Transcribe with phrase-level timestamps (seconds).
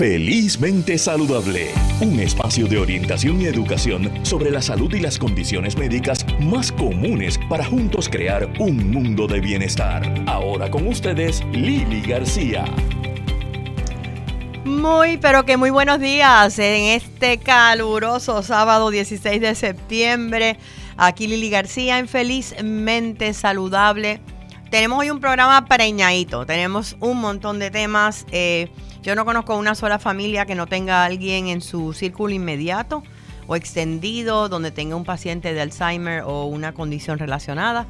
[0.00, 6.24] Felizmente Saludable, un espacio de orientación y educación sobre la salud y las condiciones médicas
[6.38, 10.04] más comunes para juntos crear un mundo de bienestar.
[10.28, 12.64] Ahora con ustedes, Lili García.
[14.64, 20.58] Muy, pero que muy buenos días en este caluroso sábado 16 de septiembre.
[20.96, 24.20] Aquí Lili García en Felizmente Saludable.
[24.70, 28.26] Tenemos hoy un programa preñadito, tenemos un montón de temas.
[28.30, 28.70] Eh,
[29.08, 33.02] yo no conozco una sola familia que no tenga a alguien en su círculo inmediato
[33.46, 37.86] o extendido donde tenga un paciente de Alzheimer o una condición relacionada.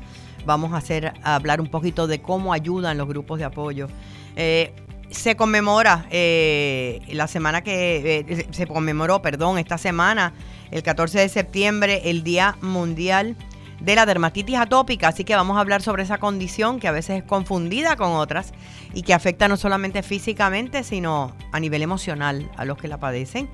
[0.47, 3.89] Vamos a, hacer, hablar un poquito de cómo ayudan los grupos de apoyo.
[4.37, 4.73] Eh,
[5.11, 10.35] se conmemora eh, la semana que eh, se conmemoró, perdón, esta semana,
[10.71, 13.35] el 14 de septiembre, el Día Mundial
[13.81, 17.19] de la dermatitis atópica, así que vamos a hablar sobre esa condición que a veces
[17.19, 18.53] es confundida con otras
[18.93, 23.49] y que afecta no solamente físicamente, sino a nivel emocional a los que la padecen.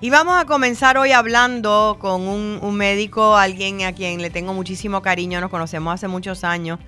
[0.00, 5.02] Y vamos a comenzar hoy hablando con un, médico, alguien a quien le tengo muchísimo
[5.02, 6.78] cariño, nos conocemos hace muchos años.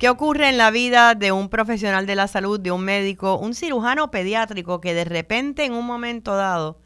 [0.00, 3.54] ¿Qué ocurre en la vida de un profesional de la salud, de un médico, un
[3.54, 6.80] cirujano pediátrico que de repente en un momento dado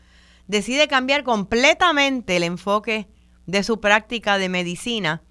[0.47, 3.09] decide cambiar completamente el enfoque
[3.47, 5.23] de su práctica de medicina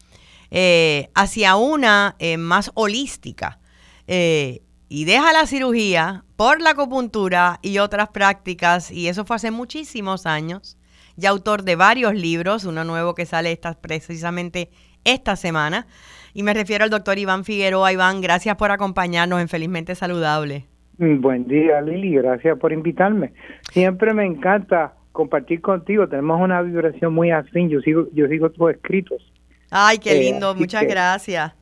[0.52, 3.60] eh, hacia una eh, más holística
[4.08, 9.52] eh, y deja la cirugía por la acupuntura y otras prácticas y eso fue hace
[9.52, 10.78] muchísimos años.
[11.16, 14.70] Ya autor de varios libros, uno nuevo que sale esta, precisamente
[15.04, 15.86] esta semana.
[16.34, 17.92] Y me refiero al doctor Iván Figueroa.
[17.92, 20.66] Iván, gracias por acompañarnos en Felizmente Saludable.
[20.98, 22.16] Mm, buen día, Lili.
[22.16, 23.34] Gracias por invitarme.
[23.72, 26.08] Siempre me encanta compartir contigo.
[26.08, 27.70] Tenemos una vibración muy afín.
[27.70, 29.22] Yo sigo, yo sigo tus escritos.
[29.70, 31.54] Ay, qué eh, lindo, muchas gracias.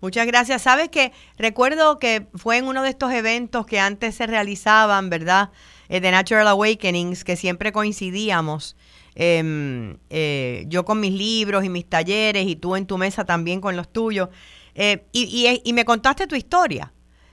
[0.00, 0.62] Muchas gracias.
[0.62, 5.50] Sabes que recuerdo que fue en uno de estos eventos que antes se realizaban, ¿verdad?
[5.88, 8.76] Eh, de Natural Awakenings, que siempre coincidíamos.
[9.14, 13.60] Em, eh, yo con mis libros y mis talleres y tú en tu mesa también
[13.60, 14.28] con los tuyos.
[14.74, 16.92] y, y, me contaste tu historia.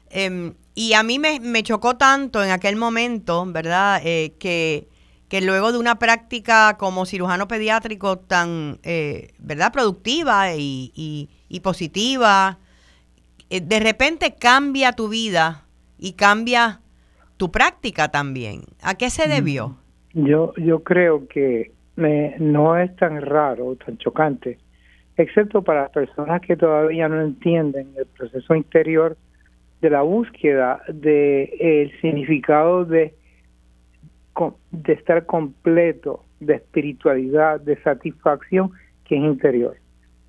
[0.10, 4.02] Em, y a mí me, me, chocó tanto en aquel momento, ¿verdad?
[4.04, 4.90] que
[5.30, 11.30] que luego de una práctica como cirujano pediátrico tan, eh, ¿verdad?, productiva y,
[11.64, 12.58] positiva,
[13.50, 15.66] eh, de repente cambia tu vida
[16.00, 16.82] y cambia
[17.38, 18.64] tu práctica también.
[18.82, 19.78] ¿A qué se debió?
[20.14, 24.58] Mm, yo, yo creo que no es tan raro, tan chocante,
[25.18, 29.18] excepto para las personas que todavía no entienden el proceso interior
[29.82, 33.14] de la búsqueda del el significado de
[34.72, 38.72] de estar completo, de espiritualidad, de satisfacción
[39.06, 39.76] que es interior.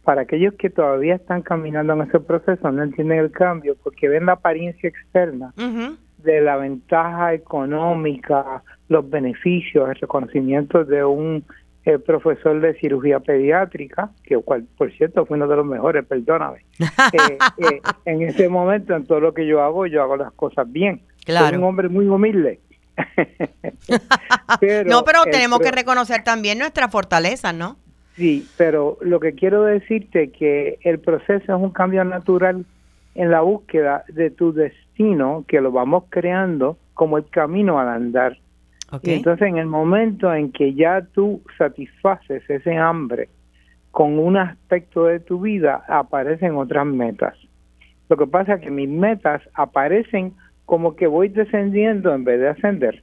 [0.03, 4.27] Para aquellos que todavía están caminando en ese proceso, no entienden el cambio porque ven
[4.27, 5.53] la apariencia externa
[6.19, 11.45] de la ventaja económica, los beneficios, el reconocimiento de un
[11.85, 16.65] eh, profesor de cirugía pediátrica, que cual, por cierto fue uno de los mejores, perdóname.
[17.13, 20.71] Eh, eh, en ese momento, en todo lo que yo hago, yo hago las cosas
[20.71, 21.03] bien.
[21.27, 22.61] Soy un hombre muy humilde
[24.87, 27.77] no, pero tenemos que reconocer también nuestra fortaleza, ¿no?
[28.17, 32.65] Sí, pero lo que quiero decirte que el proceso es un cambio natural
[33.15, 38.39] en la búsqueda de tu destino, que lo vamos creando como el camino al andar.
[39.03, 43.29] Y entonces en el momento en que ya tú satisfaces ese hambre
[43.91, 47.35] con un aspecto de tu vida, aparecen otras metas.
[48.09, 50.35] Lo que pasa es que mis metas aparecen
[50.71, 53.03] como que voy descendiendo en vez de ascender.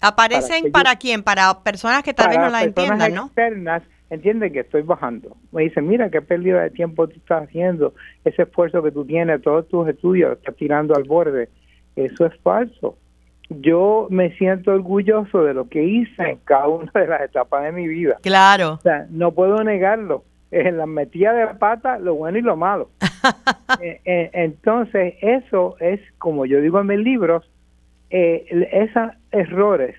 [0.00, 1.22] ¿Aparecen para, quién?
[1.22, 3.26] Para personas que tal vez no la entiendan, ¿no?
[3.26, 5.36] externas entienden que estoy bajando.
[5.52, 7.92] Me dicen, mira qué pérdida de tiempo tú estás haciendo,
[8.24, 11.50] ese esfuerzo que tú tienes, todos tus estudios, estás tirando al borde.
[11.94, 12.96] Eso es falso.
[13.50, 17.72] Yo me siento orgulloso de lo que hice en cada una de las etapas de
[17.72, 18.16] mi vida.
[18.22, 18.74] Claro.
[18.74, 20.24] O sea, no puedo negarlo.
[20.56, 22.90] En la metida de pata, lo bueno y lo malo.
[23.80, 27.50] Eh, eh, entonces, eso es, como yo digo en mis libros,
[28.10, 29.96] eh, esos errores,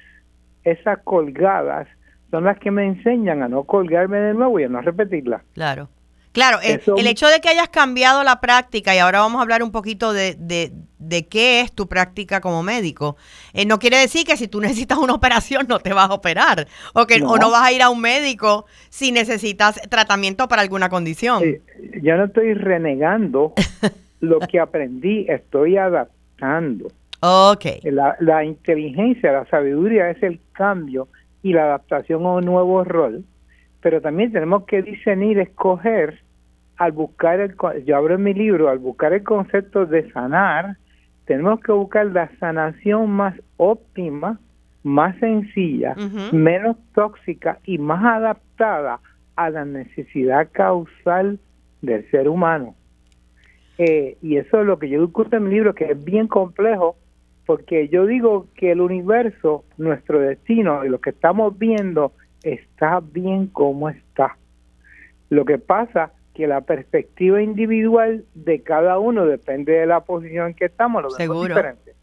[0.63, 1.87] esas colgadas,
[2.29, 5.43] son las que me enseñan a no colgarme de nuevo y a no repetirla.
[5.53, 5.89] Claro.
[6.35, 9.71] Claro, el, hecho de que hayas cambiado la práctica, y ahora vamos a hablar un
[9.71, 13.15] poquito de, de, qué es tu práctica como médico,
[13.53, 16.67] eh, no quiere decir que si tú necesitas una operación no te vas a operar,
[16.93, 17.29] o que no.
[17.29, 21.41] o no vas a ir a un médico si necesitas tratamiento para alguna condición.
[22.01, 23.53] yo no estoy renegando
[24.19, 26.91] lo que aprendí, estoy adaptando.
[27.21, 27.79] Okay.
[27.83, 31.07] La, la inteligencia, la sabiduría es el cambio
[31.43, 33.23] y la adaptación a un nuevo rol,
[33.79, 36.24] pero también tenemos que discernir, escoger
[36.77, 37.55] al buscar el,
[37.85, 40.77] yo abro en mi libro, al buscar el concepto de sanar,
[41.25, 44.39] tenemos que buscar la sanación más óptima
[44.85, 45.95] más sencilla,
[46.31, 48.99] menos tóxica y más adaptada
[49.35, 51.39] a la necesidad causal
[51.81, 52.75] del ser humano.
[53.79, 56.97] Eh, y eso es lo que yo discuto en mi libro, que es bien complejo,
[57.47, 62.11] porque yo digo que el universo, nuestro destino y lo que estamos viendo
[62.43, 64.37] está bien como está.
[65.31, 70.53] Lo que pasa que la perspectiva individual de cada uno depende de la posición en
[70.53, 71.93] que estamos, lo vemos diferente.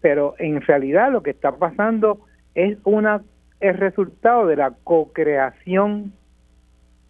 [0.00, 2.20] Pero en realidad lo que está pasando
[2.54, 3.22] es una
[3.60, 6.14] el resultado de la co-creación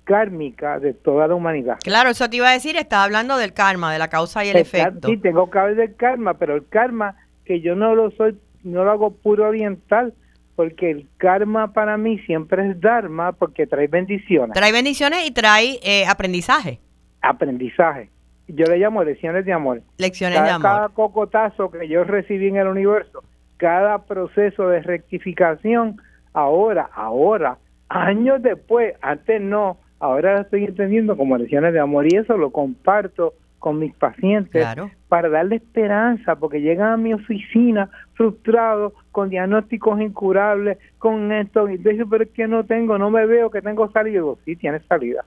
[0.04, 1.78] kármica de toda la humanidad.
[1.82, 4.56] Claro, eso te iba a decir, estaba hablando del karma, de la causa y el
[4.56, 5.08] efecto.
[5.08, 7.14] Sí, tengo que hablar del karma, pero el karma
[7.44, 10.12] que yo no lo soy, no lo hago puro oriental,
[10.60, 14.52] porque el karma para mí siempre es dharma, porque trae bendiciones.
[14.52, 16.78] Trae bendiciones y trae eh, aprendizaje.
[17.22, 18.10] Aprendizaje.
[18.46, 19.80] Yo le llamo lecciones de amor.
[19.96, 20.70] Lecciones de amor.
[20.70, 23.24] Cada cocotazo que yo recibí en el universo,
[23.56, 25.96] cada proceso de rectificación,
[26.34, 27.56] ahora, ahora,
[27.88, 32.50] años después, antes no, ahora lo estoy entendiendo como lecciones de amor y eso lo
[32.50, 34.66] comparto con mis pacientes
[35.08, 41.76] para darle esperanza, porque llegan a mi oficina frustrados, con diagnósticos incurables, con esto, y
[41.76, 44.10] dicen, pero es que no tengo, no me veo que tengo salida.
[44.10, 45.24] Y digo, sí, tienes salida.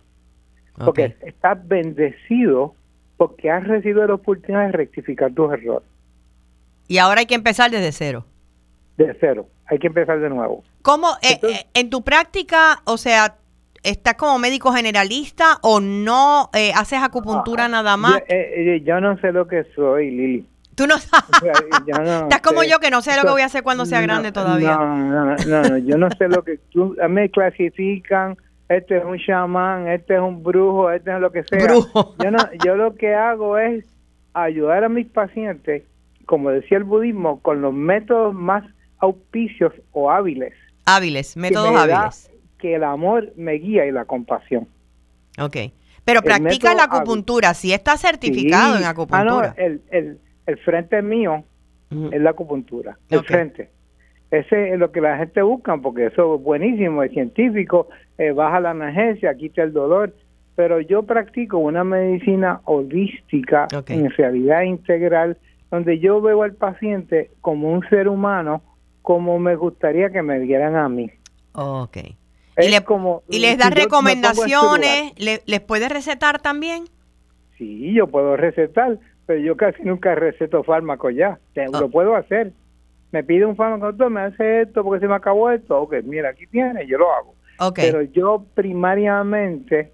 [0.83, 2.73] Porque estás bendecido
[3.17, 5.87] porque has recibido la oportunidad de rectificar tus errores.
[6.87, 8.25] Y ahora hay que empezar desde cero.
[8.97, 10.63] De cero, hay que empezar de nuevo.
[10.81, 13.37] ¿Cómo, eh, eh, en tu práctica, o sea,
[13.83, 18.21] estás como médico generalista o no eh, haces acupuntura nada más?
[18.27, 20.45] Eh, yo, no sé lo que soy, Lili.
[20.75, 21.29] Tú no sabes.
[22.23, 24.75] estás como yo que no sé lo que voy a hacer cuando sea grande todavía.
[24.77, 28.37] No, no, no, yo no sé lo que tú, me clasifican,
[28.69, 31.63] este es un chamán, este es un brujo, este es lo que sea.
[31.63, 32.15] Brujo.
[32.23, 33.85] Yo, no, yo lo que hago es
[34.33, 35.83] ayudar a mis pacientes,
[36.25, 38.63] como decía el budismo, con los métodos más
[38.97, 40.53] auspicios o hábiles.
[40.85, 42.32] Hábiles, métodos hábiles
[42.63, 44.69] que el amor me guía y la compasión.
[45.37, 45.57] Ok.
[46.05, 49.49] Pero practica la acupuntura, si está certificado en acupuntura.
[49.49, 51.43] Ah, no, el, el, el frente mío
[51.91, 53.69] es la acupuntura, el frente.
[54.31, 58.61] Ese es lo que la gente busca, porque eso es buenísimo, es científico, eh, baja
[58.61, 60.15] la emergencia, quita el dolor,
[60.55, 65.37] pero yo practico una medicina holística, en realidad integral,
[65.69, 68.61] donde yo veo al paciente como un ser humano,
[69.01, 71.11] como me gustaría que me vieran a mí.
[71.51, 71.97] Ok.
[72.57, 75.13] ¿Y, como, ¿Y les da recomendaciones?
[75.17, 76.85] ¿Les puede recetar también?
[77.57, 81.39] Sí, yo puedo recetar, pero yo casi nunca receto fármacos ya.
[81.57, 81.79] Ah.
[81.79, 82.51] Lo puedo hacer.
[83.11, 85.79] Me pide un fármaco, me hace esto porque se me acabó esto.
[85.79, 87.35] Ok, mira, aquí tiene, yo lo hago.
[87.59, 87.91] Okay.
[87.91, 89.91] Pero yo primariamente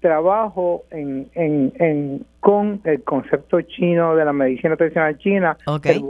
[0.00, 6.02] trabajo en, en, en, con el concepto chino de la medicina tradicional china, okay.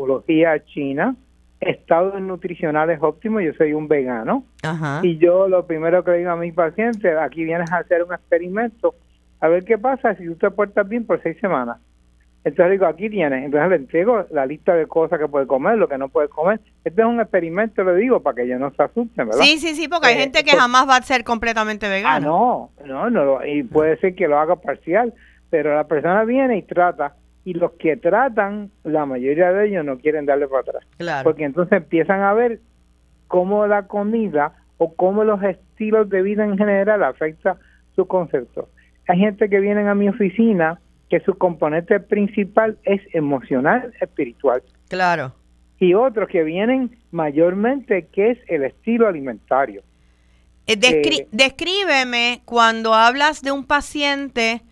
[0.66, 1.14] china,
[1.60, 4.44] estados nutricionales óptimos, yo soy un vegano
[5.02, 8.94] y yo lo primero que digo a mis pacientes, aquí vienes a hacer un experimento,
[9.40, 11.78] a ver qué pasa si tú te portas bien por seis semanas.
[12.42, 15.88] Entonces digo, aquí tienes, entonces le entrego la lista de cosas que puede comer, lo
[15.88, 16.58] que no puede comer.
[16.82, 19.42] Este es un experimento, le digo, para que ellos no se asusten, ¿verdad?
[19.42, 22.16] Sí, sí, sí, porque hay eh, gente que jamás va a ser completamente vegana.
[22.16, 25.12] Ah, no, no, no, y puede ser que lo haga parcial,
[25.50, 27.14] pero la persona viene y trata
[27.44, 31.22] y los que tratan, la mayoría de ellos no quieren darle para atrás.
[31.24, 32.60] Porque entonces empiezan a ver
[33.28, 37.56] cómo la comida o cómo los estilos de vida en general afecta
[37.96, 38.68] su concepto.
[39.08, 44.62] Hay gente que viene a mi oficina que su componente principal es emocional, espiritual.
[44.88, 45.34] Claro.
[45.78, 49.82] Y otros que vienen mayormente que es el estilo alimentario.
[50.66, 54.62] Eh, eh, descríbeme cuando hablas de un paciente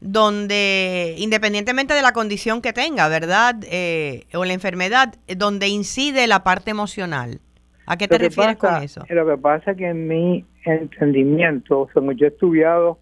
[0.00, 3.56] donde, independientemente de la condición que tenga, ¿verdad?
[3.64, 7.40] Eh, o la enfermedad, donde incide la parte emocional.
[7.86, 9.04] ¿A qué te refieres con eso?
[9.08, 12.98] Lo que pasa es que en mi entendimiento, como yo he estudiado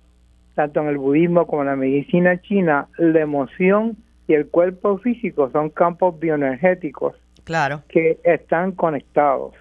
[0.54, 5.50] tanto en el budismo como en la medicina china, la emoción y el cuerpo físico
[5.52, 7.14] son campos bioenergéticos
[7.44, 7.82] claro.
[7.88, 9.54] que están conectados.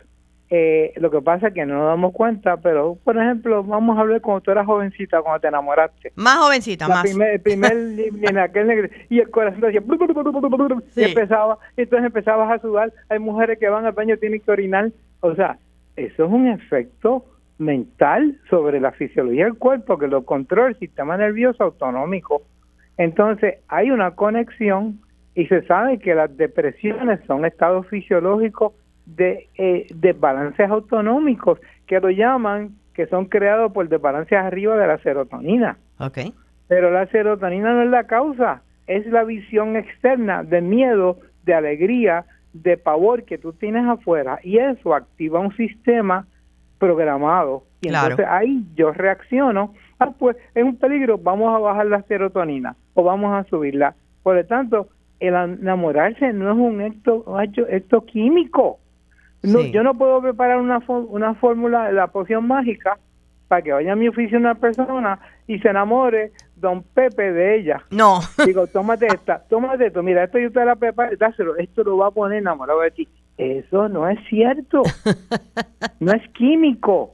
[0.49, 4.01] Eh, lo que pasa es que no nos damos cuenta, pero por ejemplo, vamos a
[4.01, 6.13] hablar cuando tú eras jovencita, cuando te enamoraste.
[6.15, 7.03] Más jovencita, más.
[7.05, 7.73] el primer
[8.21, 9.81] en aquel y el corazón decía,
[10.95, 12.93] y empezaba, entonces empezabas a sudar.
[13.09, 14.91] Hay mujeres que van al baño tienen que orinar.
[15.19, 15.57] O sea,
[15.97, 17.25] eso es un efecto
[17.57, 22.43] mental sobre la fisiología del cuerpo que lo controla el sistema nervioso autonómico.
[22.97, 25.01] Entonces, hay una conexión
[25.35, 28.73] y se sabe que las depresiones son estados fisiológicos
[29.07, 34.97] de eh, desbalances autonómicos que lo llaman, que son creados por desbalances arriba de la
[34.99, 35.77] serotonina.
[35.99, 36.33] Okay.
[36.67, 42.25] Pero la serotonina no es la causa, es la visión externa de miedo, de alegría,
[42.53, 46.27] de pavor que tú tienes afuera y eso activa un sistema
[46.79, 47.63] programado.
[47.81, 52.75] Y entonces ahí yo reacciono, ah, pues es un peligro, vamos a bajar la serotonina
[52.93, 53.95] o vamos a subirla.
[54.23, 58.79] Por lo tanto, el enamorarse no es un acto, químico.
[59.51, 62.97] No, Yo no puedo preparar una, una fórmula de la poción mágica
[63.47, 67.83] para que vaya a mi oficina una persona y se enamore don Pepe de ella.
[67.91, 68.19] No.
[68.45, 72.07] Digo, tómate esta, tómate esto, mira, esto yo te la preparo, dáselo, esto lo va
[72.07, 73.07] a poner enamorado de ti.
[73.37, 74.81] Eso no es cierto.
[75.99, 77.13] no es químico.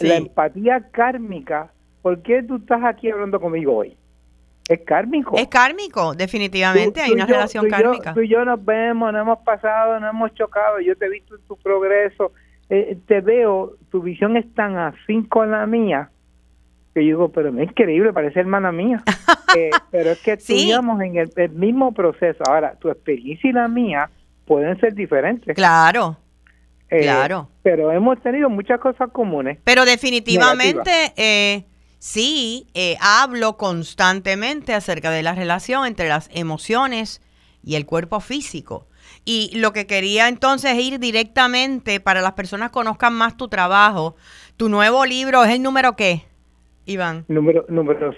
[0.00, 1.70] La empatía kármica,
[2.02, 3.96] ¿por qué tú estás aquí hablando conmigo hoy?
[4.68, 5.36] Es kármico.
[5.36, 8.12] Es kármico, definitivamente, hay una relación kármica.
[8.12, 11.36] tú y yo nos vemos, nos hemos pasado, nos hemos chocado, yo te he visto
[11.36, 12.32] en tu progreso,
[12.68, 16.10] eh, te veo, tu visión es tan afín con la mía,
[16.94, 19.02] que yo digo, pero es increíble, parece hermana mía.
[19.56, 22.44] Eh, pero es que estudiamos en el, mismo proceso.
[22.46, 24.10] Ahora, tu experiencia y la mía
[24.44, 25.56] pueden ser diferentes.
[25.56, 26.18] Claro.
[26.90, 27.48] Eh, claro.
[27.62, 29.58] Pero hemos tenido muchas cosas comunes.
[29.64, 31.64] Pero definitivamente, eh,
[31.98, 32.66] sí,
[33.00, 37.20] hablo constantemente acerca de la relación entre las emociones
[37.62, 38.86] y el cuerpo físico.
[39.24, 44.16] Y lo que quería entonces es ir directamente para las personas conozcan más tu trabajo.
[44.56, 46.24] Tu nuevo libro es el número qué?
[46.86, 47.26] Iván?
[47.28, 47.64] Número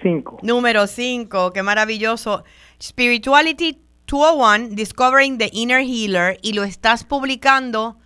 [0.01, 0.39] 5.
[0.43, 2.45] Número 5, qué maravilloso.
[2.81, 7.99] Spirituality 201, Discovering the Inner Healer, y lo estás publicando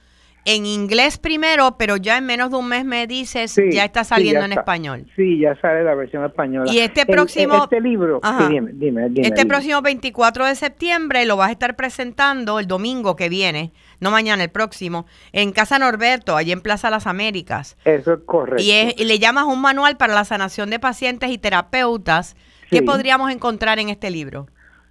[0.44, 4.44] en inglés primero, pero ya en menos de un mes me dices, ya está saliendo
[4.44, 5.06] en español.
[5.16, 6.70] Sí, ya sale la versión española.
[6.70, 7.64] Y este próximo...
[7.64, 12.66] este libro, dime, dime, Este próximo 24 de septiembre lo vas a estar presentando el
[12.66, 17.78] domingo que viene, no mañana, el próximo, en Casa Norberto, allí en Plaza Las Américas.
[17.84, 18.62] Eso es correcto.
[18.62, 22.36] Y, le llamas un manual para la sanación de pacientes y terapeutas.
[22.70, 24.46] ¿Qué podríamos encontrar en este libro?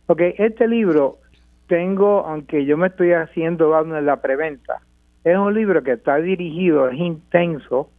[0.07, 1.19] Ok, este libro
[1.67, 4.81] tengo, aunque yo me estoy haciendo en la preventa,
[5.23, 7.89] es un libro que está dirigido, es intenso,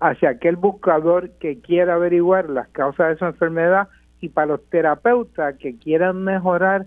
[0.00, 3.88] hacia aquel buscador que quiera averiguar las causas de su enfermedad
[4.20, 6.86] y para los terapeutas que quieran mejorar,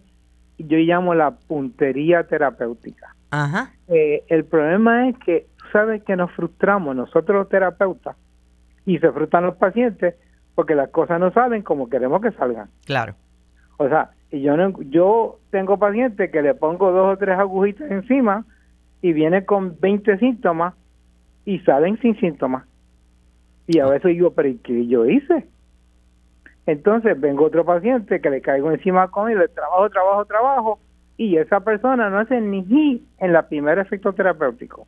[0.58, 3.16] yo llamo la puntería terapéutica.
[3.32, 3.72] Ajá.
[3.88, 8.16] Eh, el problema es que, sabes que nos frustramos nosotros los terapeutas
[8.86, 10.16] y se frustran los pacientes
[10.56, 12.70] porque las cosas no salen como queremos que salgan.
[12.86, 13.16] Claro.
[13.78, 18.46] O sea, yo no, yo tengo pacientes que le pongo dos o tres agujitas encima
[19.04, 20.74] y viene con 20 síntomas
[21.46, 22.64] y salen sin síntomas.
[23.68, 25.46] Y a veces digo, pero ¿qué yo hice?
[26.66, 30.80] Entonces vengo otro paciente que le caigo encima con él, le trabajo, trabajo, trabajo,
[31.18, 34.88] y esa persona no hace ni en la primera efecto terapéutico.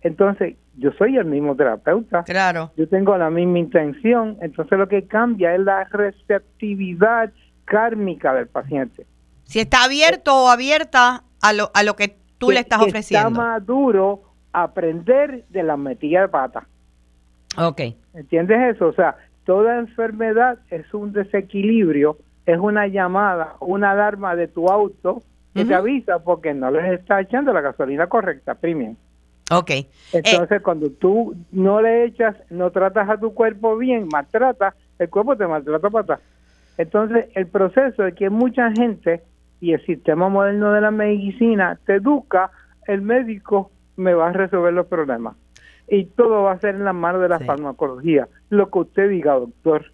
[0.00, 2.24] Entonces, yo soy el mismo terapeuta.
[2.24, 2.72] Claro.
[2.76, 4.36] Yo tengo la misma intención.
[4.40, 7.32] Entonces, lo que cambia es la receptividad
[7.64, 9.06] kármica del paciente.
[9.44, 13.28] Si está abierto o abierta a lo, a lo que tú le estás ofreciendo.
[13.28, 16.66] Está más duro aprender de la metida de pata.
[17.56, 17.80] Ok.
[18.14, 18.88] ¿Entiendes eso?
[18.88, 25.22] O sea, toda enfermedad es un desequilibrio, es una llamada, una alarma de tu auto
[25.54, 28.94] que te avisa porque no les está echando la gasolina correcta, primero.
[29.50, 29.70] Ok.
[30.12, 35.36] Entonces, cuando tú no le echas, no tratas a tu cuerpo bien, maltratas, el cuerpo
[35.36, 36.20] te maltrata para atrás.
[36.76, 39.22] Entonces, el proceso es que mucha gente
[39.60, 42.50] y el sistema moderno de la medicina te educa,
[42.86, 45.36] el médico me va a resolver los problemas.
[45.88, 49.34] Y todo va a ser en la mano de la farmacología, lo que usted diga,
[49.34, 49.92] doctor.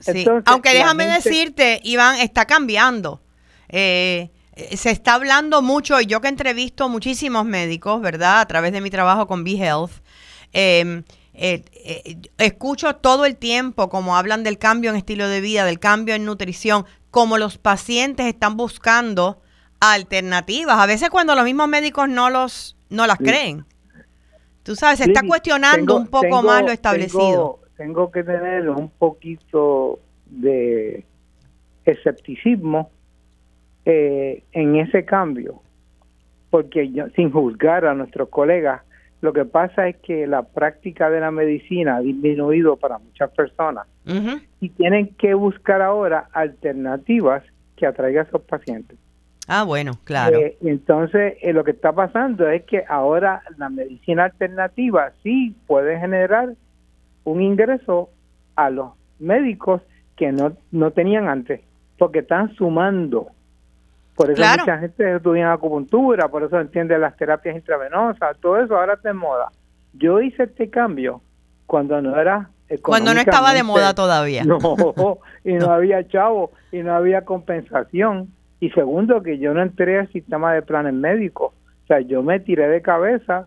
[0.00, 0.24] Sí.
[0.46, 3.20] Aunque déjame decirte, Iván, está cambiando.
[3.68, 4.30] Eh,
[4.72, 8.40] se está hablando mucho, y yo que entrevisto muchísimos médicos, ¿verdad?
[8.40, 9.92] A través de mi trabajo con B-Health,
[10.52, 15.64] em, eh, eh, escucho todo el tiempo como hablan del cambio en estilo de vida,
[15.64, 19.40] del cambio en nutrición como los pacientes están buscando
[19.80, 20.78] alternativas.
[20.78, 23.64] A veces cuando los mismos médicos no los no las creen.
[24.62, 27.60] Tú sabes, se está cuestionando un poco más lo establecido.
[27.76, 31.04] Tengo, que tener un poquito de
[31.84, 32.90] escepticismo
[33.84, 35.62] eh, en ese cambio,
[36.50, 38.82] porque yo, sin juzgar a nuestros colegas,
[39.20, 43.86] lo que pasa es que la práctica de la medicina ha disminuido para muchas personas
[44.60, 47.42] y tienen que buscar ahora alternativas
[47.76, 48.98] que atraigan a esos pacientes.
[49.48, 50.38] Ah, bueno, claro.
[50.38, 55.98] Eh, entonces, eh, lo que está pasando es que ahora la medicina alternativa sí puede
[55.98, 56.54] generar
[57.24, 58.10] un ingreso
[58.56, 59.82] a los médicos
[60.16, 61.60] que no, no tenían antes,
[61.98, 63.28] porque están sumando
[64.18, 68.94] por eso mucha gente estudia acupuntura, por eso entiende las terapias intravenosas, todo eso ahora
[68.94, 69.52] está de moda.
[69.92, 71.22] Yo hice este cambio
[71.66, 72.50] cuando no era
[72.82, 74.42] cuando no estaba de moda todavía.
[74.44, 78.34] No, y no había chavo, y no había compensación.
[78.58, 81.54] Y segundo, que yo no entré al sistema de planes médicos.
[81.86, 83.46] sea, yo me tiré de cabeza,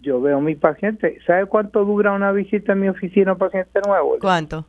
[0.00, 1.18] yo veo a mi paciente.
[1.26, 4.18] ¿Sabe cuánto dura una visita en mi oficina a un paciente nuevo?
[4.20, 4.66] ¿Cuánto?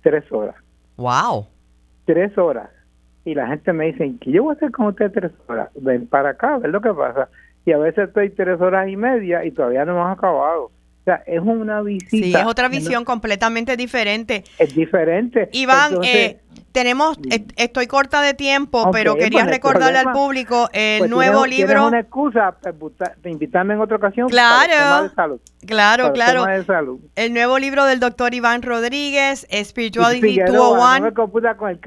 [0.00, 0.54] Tres horas.
[0.96, 1.48] ¡Wow!
[2.04, 2.70] Tres horas.
[3.24, 5.70] Y la gente me dice, ¿qué yo voy a hacer con usted tres horas?
[5.74, 7.28] Ven para acá, ver lo que pasa.
[7.64, 10.70] Y a veces estoy tres horas y media y todavía no hemos acabado.
[11.02, 12.10] O sea, es una visita.
[12.10, 14.44] Sí, es otra visión completamente diferente.
[14.56, 15.48] Es diferente.
[15.50, 16.38] Iván, eh,
[16.70, 17.18] tenemos,
[17.56, 21.66] estoy corta de tiempo, pero quería pues, recordarle al público el pues, nuevo libro.
[21.66, 22.94] ¿Tienes una excusa de pues,
[23.24, 25.40] invitarme en otra ocasión claro, para el de salud.
[25.66, 26.46] Claro, claro.
[26.46, 27.00] El, salud.
[27.16, 31.10] el nuevo libro del doctor Iván Rodríguez, Spirituality 201.
[31.10, 31.80] No me con el.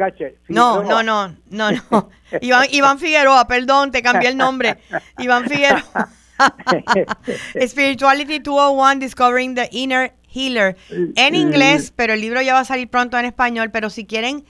[0.50, 2.10] No, no, no, no, no.
[2.41, 4.77] Iván, Iván Figueroa, perdón, te cambié el nombre.
[5.19, 6.10] Iván Figueroa.
[7.67, 10.75] Spirituality 201, Discovering the Inner Healer.
[11.15, 13.71] En inglés, pero el libro ya va a salir pronto en español.
[13.71, 14.43] Pero si quieren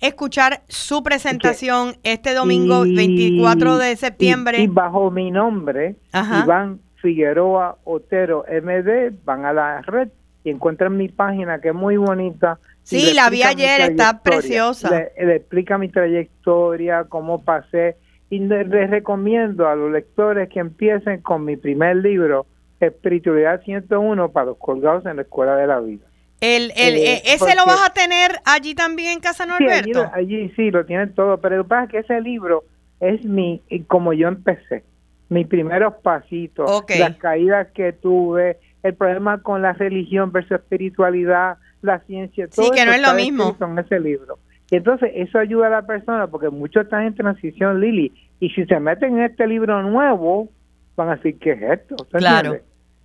[0.00, 4.60] escuchar su presentación este domingo 24 de septiembre.
[4.60, 10.08] Y, bajo mi nombre, Iván Figueroa Otero MD, van a la red
[10.44, 12.58] y encuentran mi página que es muy bonita.
[12.82, 14.88] Sí, la vi ayer, está preciosa.
[14.90, 17.96] le, explica mi trayectoria, cómo pasé
[18.30, 22.46] y les recomiendo a los lectores que empiecen con mi primer libro,
[22.80, 26.06] Espiritualidad 101 para los colgados en la Escuela de la Vida.
[26.40, 30.04] El, el, eh, eh, ¿Ese lo vas a tener allí también en Casa Norberto?
[30.04, 32.64] Sí, allí, sí, lo tienen todo, pero lo que pasa es que ese libro
[33.00, 34.84] es mi, como yo empecé,
[35.28, 41.98] mis primeros pasitos, las caídas que tuve, el problema con la religión versus espiritualidad, la
[42.00, 43.56] ciencia, todo sí, que no es lo mismo.
[43.78, 44.38] ese libro.
[44.70, 48.66] Y entonces eso ayuda a la persona porque muchos están en transición, Lili, y si
[48.66, 50.48] se meten en este libro nuevo,
[50.96, 51.96] van a decir, ¿qué es esto?
[52.10, 52.56] Claro.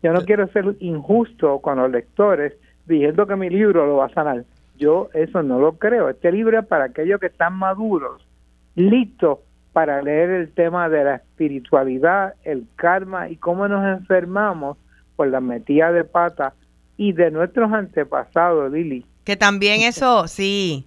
[0.01, 2.53] Yo no quiero ser injusto con los lectores
[2.85, 4.43] diciendo que mi libro lo va a sanar.
[4.77, 6.09] Yo eso no lo creo.
[6.09, 8.27] Este libro es para aquellos que están maduros,
[8.75, 9.39] listos
[9.71, 14.77] para leer el tema de la espiritualidad, el karma y cómo nos enfermamos
[15.15, 16.53] por la metida de pata
[16.97, 19.05] y de nuestros antepasados, Lili.
[19.23, 20.85] Que también eso, sí,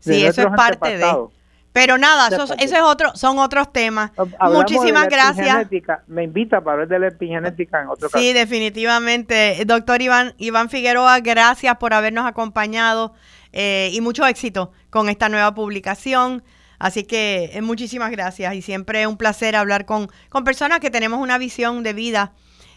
[0.00, 1.28] Sí, eso es parte de.
[1.72, 4.10] Pero nada, eso, es otro, son otros temas.
[4.40, 5.68] Muchísimas gracias.
[6.08, 8.18] Me invita para hablar de la epigenética en otro caso.
[8.22, 9.62] Sí, definitivamente.
[9.66, 13.14] Doctor Iván, Iván Figueroa, gracias por habernos acompañado
[13.52, 16.42] eh, y mucho éxito con esta nueva publicación.
[16.80, 20.90] Así que eh, muchísimas gracias y siempre es un placer hablar con, con personas que
[20.90, 22.32] tenemos una visión de vida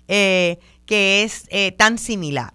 [0.07, 2.51] eh, que es tan similar.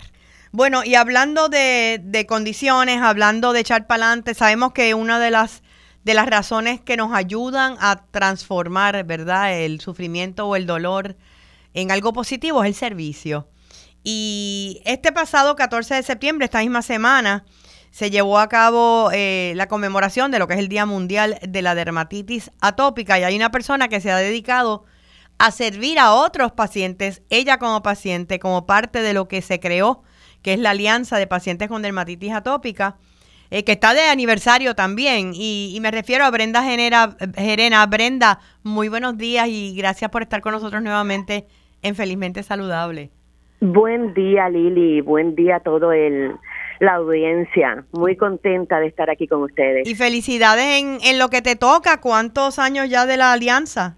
[0.53, 5.31] Bueno, y hablando de, de condiciones, hablando de echar para adelante, sabemos que una de
[5.31, 5.63] las
[6.05, 11.17] de las razones que nos ayudan a transformar, ¿verdad?, el sufrimiento o el dolor
[11.75, 13.49] en algo positivo es el servicio.
[14.03, 17.45] Y este pasado 14 de septiembre, esta misma semana,
[17.91, 21.61] se llevó a cabo eh, la conmemoración de lo que es el Día Mundial de
[21.61, 24.85] la Dermatitis Atópica y hay una persona que se ha dedicado
[25.37, 30.03] a servir a otros pacientes, ella como paciente, como parte de lo que se creó
[30.43, 32.97] que es la Alianza de Pacientes con Dermatitis Atópica,
[33.51, 35.33] eh, que está de aniversario también.
[35.35, 37.87] Y, me refiero a Brenda Genera, Gerena.
[37.87, 41.47] Brenda, muy buenos días y gracias por estar con nosotros nuevamente
[41.83, 43.11] en Felizmente Saludable.
[43.61, 45.01] Buen día, Lili.
[45.01, 46.33] Buen día a todo el
[46.81, 47.85] la audiencia.
[47.93, 49.89] Muy contenta de estar aquí con ustedes.
[49.89, 52.01] Y felicidades en, en lo que te toca.
[52.01, 53.97] ¿Cuántos años ya de la alianza?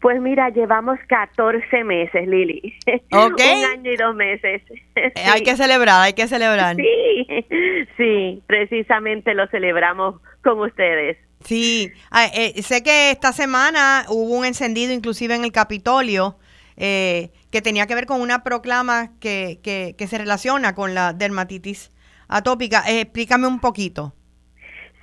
[0.00, 2.74] Pues mira, llevamos 14 meses, Lili.
[3.12, 3.40] Ok.
[3.40, 4.62] Un año y dos meses.
[4.94, 6.76] Eh, hay que celebrar, hay que celebrar.
[6.76, 7.26] Sí,
[7.96, 11.16] sí, precisamente lo celebramos con ustedes.
[11.40, 16.36] Sí, ah, eh, sé que esta semana hubo un encendido inclusive en el Capitolio
[16.76, 21.12] eh, que tenía que ver con una proclama que, que, que se relaciona con la
[21.12, 21.90] dermatitis
[22.28, 22.82] atópica.
[22.86, 24.12] explícame un poquito.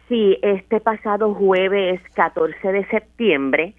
[0.10, 3.73] Sí, este pasado jueves 14 de septiembre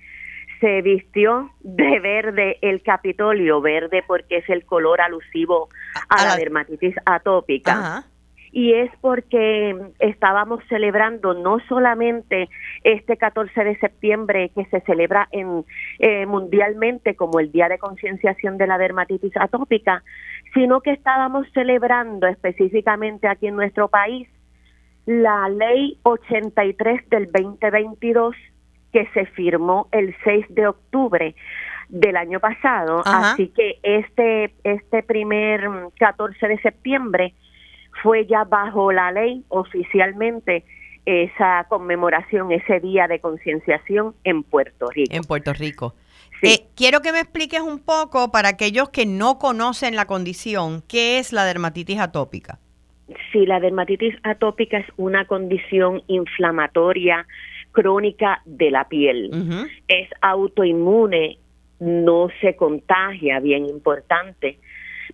[0.64, 5.68] se vistió de verde el Capitolio, verde porque es el color alusivo
[6.08, 8.06] a, la, dermatitis atópica.
[8.50, 12.48] Y es porque estábamos celebrando no solamente
[12.82, 15.66] este 14 de septiembre que se celebra en,
[15.98, 20.02] eh, mundialmente como el Día de Concienciación de la Dermatitis Atópica,
[20.54, 24.28] sino que estábamos celebrando específicamente aquí en nuestro país
[25.04, 28.34] la Ley 83 del 2022
[28.94, 31.34] que se firmó el 6 de octubre
[31.88, 37.34] del año pasado, así que este este primer 14 de septiembre
[38.04, 40.64] fue ya bajo la ley oficialmente
[41.06, 45.12] esa conmemoración, ese día de concienciación en Puerto Rico.
[45.12, 45.94] En Puerto Rico.
[46.42, 51.18] Eh, quiero que me expliques un poco para aquellos que no conocen la condición, ¿qué
[51.18, 52.60] es la dermatitis atópica?
[53.32, 57.26] Sí, la dermatitis atópica es una condición inflamatoria
[57.74, 59.30] crónica de la piel.
[59.88, 61.38] Es autoinmune
[61.80, 64.58] no se contagia, bien importante,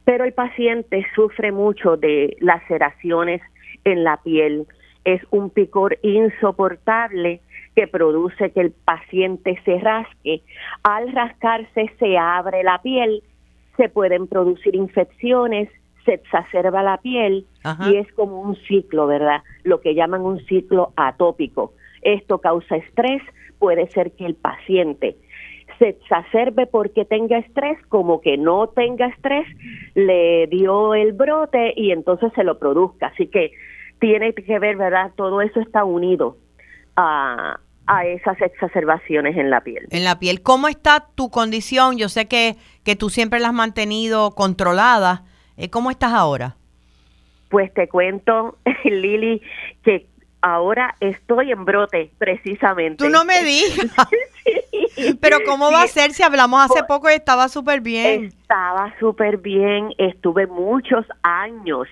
[0.05, 3.41] pero el paciente sufre mucho de laceraciones
[3.85, 4.67] en la piel,
[5.05, 7.41] es un picor insoportable
[7.75, 10.43] que produce que el paciente se rasque.
[10.83, 13.23] Al rascarse se abre la piel,
[13.77, 15.71] se pueden producir infecciones,
[16.05, 17.47] se exacerba la piel
[17.87, 19.43] y es como un ciclo, ¿verdad?
[19.65, 21.73] Lo que llaman un ciclo atópico.
[22.03, 23.23] Esto causa estrés,
[23.59, 25.17] puede ser que el paciente
[25.79, 29.47] se exacerbe porque tenga estrés, como que no tenga estrés,
[29.95, 33.09] le dio el brote y entonces se lo produzca.
[33.09, 33.53] Así que
[33.99, 35.13] tiene que ver, ¿verdad?
[35.17, 36.37] Todo eso está unido
[36.97, 39.87] a, a esas exacerbaciones en la piel.
[39.91, 40.43] En la piel.
[40.43, 41.97] ¿Cómo está tu condición?
[41.97, 45.25] Yo sé que, que tú siempre la has mantenido controlada.
[45.57, 46.57] Eh, ¿Cómo estás ahora?
[47.49, 49.43] Pues te cuento, Lili,
[49.83, 50.07] que
[50.43, 53.05] ahora estoy en brote, precisamente.
[53.05, 53.91] Tú no me digas.
[55.21, 58.25] Pero ¿cómo va a ser si hablamos hace poco y estaba súper bien?
[58.25, 61.89] Estaba súper bien, estuve muchos años,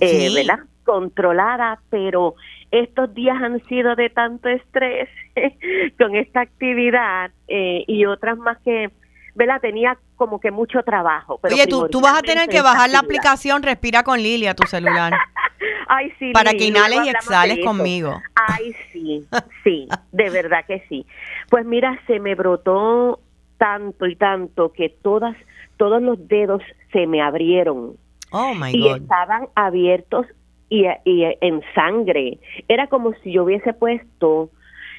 [0.00, 0.60] eh, ¿verdad?
[0.84, 2.36] controlada, pero
[2.70, 5.08] estos días han sido de tanto estrés
[5.98, 8.90] con esta actividad eh, y otras más que,
[9.36, 9.60] ¿verdad?
[9.60, 11.38] Tenía como que mucho trabajo.
[11.42, 14.66] Pero Oye, tú, tú vas a tener que bajar la aplicación Respira con Lilia, tu
[14.66, 15.12] celular.
[15.88, 18.20] Ay, sí, para que inhales y exhales conmigo.
[18.34, 19.26] Ay, sí,
[19.62, 21.06] sí, de verdad que sí.
[21.48, 23.20] Pues mira, se me brotó
[23.56, 25.36] tanto y tanto que todas,
[25.76, 27.96] todos los dedos se me abrieron.
[28.32, 30.26] Oh, my y estaban abiertos
[30.68, 32.38] y, en sangre.
[32.68, 34.50] Era como si yo hubiese puesto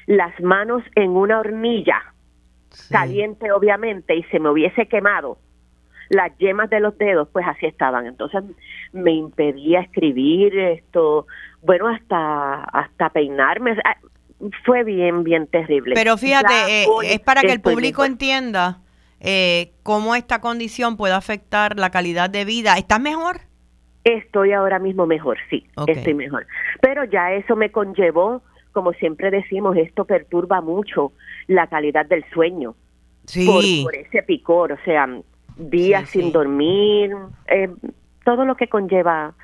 [0.06, 2.02] las manos en una hornilla,
[2.90, 5.38] caliente obviamente, y se me hubiese quemado
[6.08, 8.06] las yemas de los dedos, pues así estaban.
[8.06, 8.42] Entonces
[8.92, 11.26] me impedía escribir esto,
[11.62, 13.76] bueno, hasta, hasta peinarme.
[13.84, 13.96] Ah,
[14.64, 15.94] fue bien, bien terrible.
[15.94, 18.78] Pero fíjate, eh, es para que el público entienda
[19.20, 22.74] eh, cómo esta condición puede afectar la calidad de vida.
[22.74, 23.40] ¿Estás mejor?
[24.04, 26.46] Estoy ahora mismo mejor, sí, estoy mejor.
[26.80, 31.12] Pero ya eso me conllevó, como siempre decimos, esto perturba mucho
[31.46, 32.74] la calidad del sueño.
[33.26, 33.82] Sí.
[33.84, 35.06] Por, ese picor, o sea,
[35.56, 37.14] días sin dormir,
[37.48, 37.68] eh,
[38.24, 39.34] todo lo que conlleva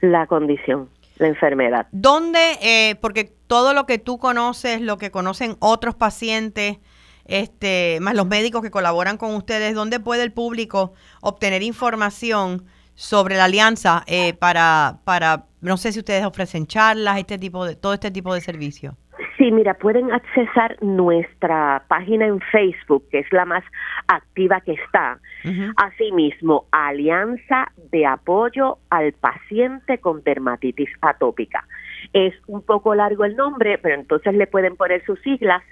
[0.00, 1.86] la condición, la enfermedad.
[1.92, 6.78] ¿Dónde, eh, porque todo lo que tú conoces, lo que conocen otros pacientes,
[7.24, 12.64] este, más los médicos que colaboran con ustedes, ¿dónde puede el público obtener información?
[12.94, 17.76] Sobre la alianza eh, para, para, no sé si ustedes ofrecen charlas, este tipo de,
[17.76, 18.94] todo este tipo de servicios.
[19.36, 23.64] Sí, mira, pueden accesar nuestra página en Facebook, que es la más
[24.06, 25.18] activa que está.
[25.76, 31.66] Asimismo, Alianza de Apoyo al Paciente con Dermatitis Atópica.
[32.12, 35.62] Es un poco largo el nombre, pero entonces le pueden poner sus siglas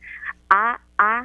[0.48, 1.20] AAPDA,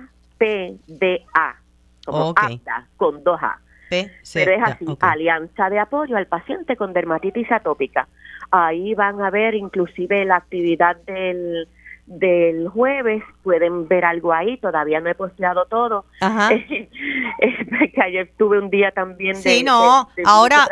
[2.05, 2.61] como okay.
[2.97, 3.59] con dos A.
[3.89, 8.07] Pero es así, Alianza de Apoyo al Paciente con Dermatitis Atópica.
[8.51, 11.67] Ahí van a ver inclusive la actividad del,
[12.05, 16.05] del jueves, pueden ver algo ahí, todavía no he posteado todo.
[16.21, 16.49] Ajá.
[16.59, 20.67] que ayer tuve un día también de, sí, no, ahora,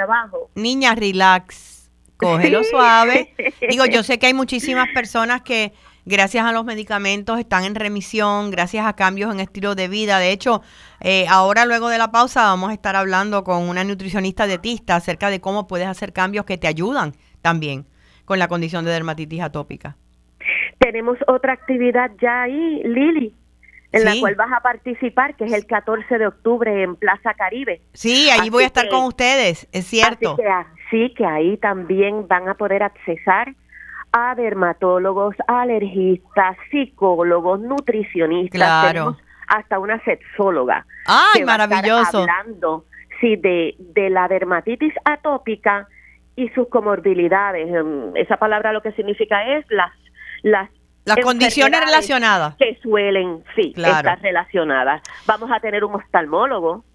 [0.56, 3.34] Niña, relax, cógelo suave.
[3.69, 5.73] Digo, yo sé que hay muchísimas personas que
[6.05, 10.19] gracias a los medicamentos están en remisión, gracias a cambios en estilo de vida.
[10.19, 10.61] De hecho,
[11.01, 15.29] eh, ahora luego de la pausa vamos a estar hablando con una nutricionista dietista acerca
[15.29, 17.85] de cómo puedes hacer cambios que te ayudan también
[18.25, 19.95] con la condición de dermatitis atópica.
[20.79, 23.33] Tenemos otra actividad ya ahí, Lili,
[23.91, 27.81] en la cual vas a participar, que es el 14 de octubre en Plaza Caribe.
[27.93, 30.35] Sí, ahí voy a estar con ustedes, es cierto.
[30.89, 33.55] sí, que ahí también van a poder accesar
[34.13, 39.17] a dermatólogos, alergistas, psicólogos, nutricionistas, claro.
[39.47, 40.86] hasta una sexóloga.
[41.08, 42.19] ¡Ay, maravilloso!
[42.19, 42.86] hablando,
[43.19, 45.88] sí, de, de la dermatitis atópica
[46.36, 47.67] y sus comorbilidades.
[47.67, 49.91] Em, esa palabra lo que significa es las
[50.43, 50.69] las
[51.06, 55.02] las condiciones relacionadas que suelen sí estar relacionadas.
[55.26, 56.86] Vamos a tener un oftalmólogo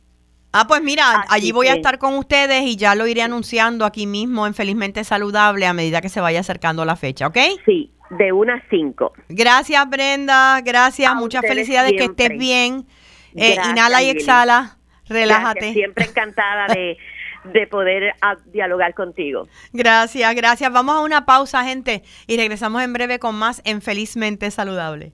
[0.53, 4.07] Ah, pues mira, allí voy a estar con ustedes y ya lo iré anunciando aquí
[4.07, 7.37] mismo en Felizmente Saludable a medida que se vaya acercando la fecha, ¿ok?
[7.67, 9.13] Sí, de una a cinco.
[9.29, 10.61] Gracias, Brenda.
[10.63, 11.15] Gracias.
[11.15, 11.93] Muchas felicidades.
[11.93, 12.87] Que estés bien.
[13.35, 14.79] Eh, inhala y exhala.
[15.09, 15.73] Relájate.
[15.73, 16.97] Siempre encantada de,
[17.53, 19.49] de poder ah, dialogar contigo.
[19.73, 20.73] Gracias, gracias.
[20.73, 25.13] Vamos a una pausa, gente, y regresamos en breve con más en Felizmente Saludable.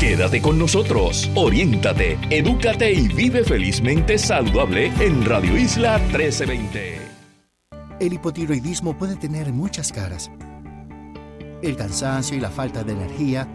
[0.00, 7.00] Quédate con nosotros, oriéntate, edúcate y vive felizmente saludable en Radio Isla 1320.
[7.98, 10.30] El hipotiroidismo puede tener muchas caras.
[11.62, 13.48] El cansancio y la falta de energía,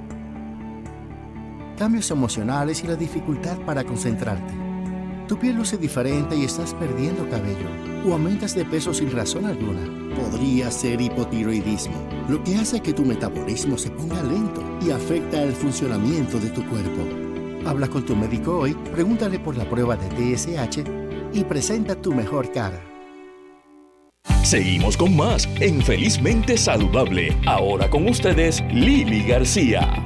[1.78, 4.54] cambios emocionales y la dificultad para concentrarte.
[5.30, 7.70] Tu piel luce diferente y estás perdiendo cabello.
[8.06, 9.82] O aumentas de peso sin razón alguna.
[10.14, 11.96] Podría ser hipotiroidismo,
[12.28, 16.66] lo que hace que tu metabolismo se ponga lento y afecta el funcionamiento de tu
[16.68, 17.02] cuerpo.
[17.66, 20.84] Habla con tu médico hoy, pregúntale por la prueba de TSH
[21.34, 22.82] y presenta tu mejor cara.
[24.44, 27.36] Seguimos con más en Felizmente Saludable.
[27.46, 30.06] Ahora con ustedes, Lili García.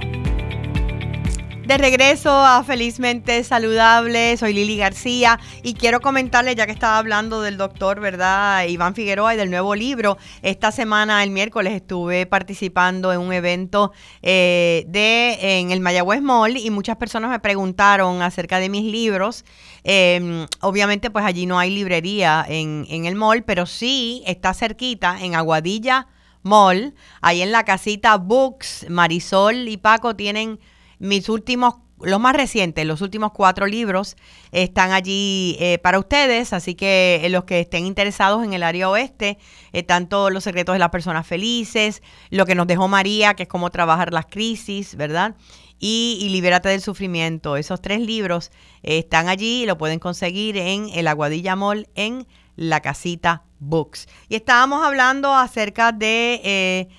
[1.68, 7.42] De regreso a Felizmente Saludable, soy Lili García y quiero comentarle, ya que estaba hablando
[7.42, 8.64] del doctor, ¿verdad?
[8.64, 10.18] Iván Figueroa y del nuevo libro.
[10.44, 16.56] Esta semana, el miércoles, estuve participando en un evento eh, de en el Mayagüez Mall
[16.56, 19.44] y muchas personas me preguntaron acerca de mis libros.
[19.84, 25.18] Em, obviamente, pues allí no hay librería en, en el mall, pero sí está cerquita
[25.20, 26.08] en Aguadilla
[26.44, 30.62] Mall, ahí en la casita Books, Marisol y Paco tienen
[31.00, 34.16] mis últimos, los más recientes, los últimos cuatro libros
[34.52, 38.90] están allí eh, para ustedes, así que eh, los que estén interesados en el área
[38.90, 39.38] oeste,
[39.74, 43.50] eh, todos los secretos de las personas felices, lo que nos dejó María, que es
[43.50, 45.36] cómo trabajar las crisis, ¿verdad?
[45.80, 47.56] Y, Libérate del Sufrimiento.
[47.56, 52.80] Esos tres libros están allí y lo pueden conseguir en el Aguadilla Mall en la
[52.82, 54.08] casita Books.
[54.28, 56.90] Y estábamos hablando acerca de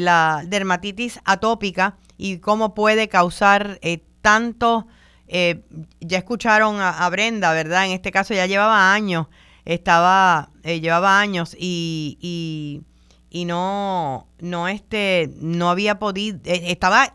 [0.00, 4.86] la dermatitis atópica y cómo puede causar eh, tanto,
[5.28, 5.60] eh,
[6.00, 7.84] ya escucharon a, Brenda, ¿verdad?
[7.84, 9.26] En este caso ya llevaba años,
[9.66, 12.80] estaba, eh, llevaba años y, y,
[13.28, 17.12] y, no, no, este, no había podido, estaba,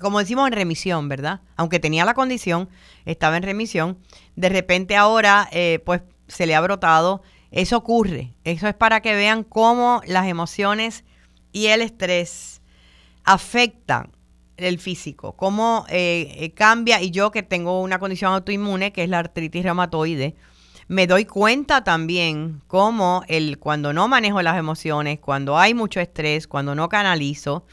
[0.00, 1.42] como decimos, en remisión, ¿verdad?
[1.54, 2.68] Aunque tenía la condición,
[3.04, 3.98] estaba en remisión.
[4.34, 5.48] De repente ahora,
[5.84, 7.22] pues, se le ha brotado.
[7.52, 8.34] Eso ocurre.
[8.42, 11.04] Eso es para que vean cómo las emociones
[11.52, 12.62] y el estrés
[13.22, 14.10] afectan
[14.68, 19.08] el físico, cómo eh, eh, cambia, y yo que tengo una condición autoinmune, que es
[19.08, 20.36] la artritis reumatoide,
[20.88, 26.46] me doy cuenta también cómo el, cuando no manejo las emociones, cuando hay mucho estrés,
[26.46, 27.64] cuando no canalizo,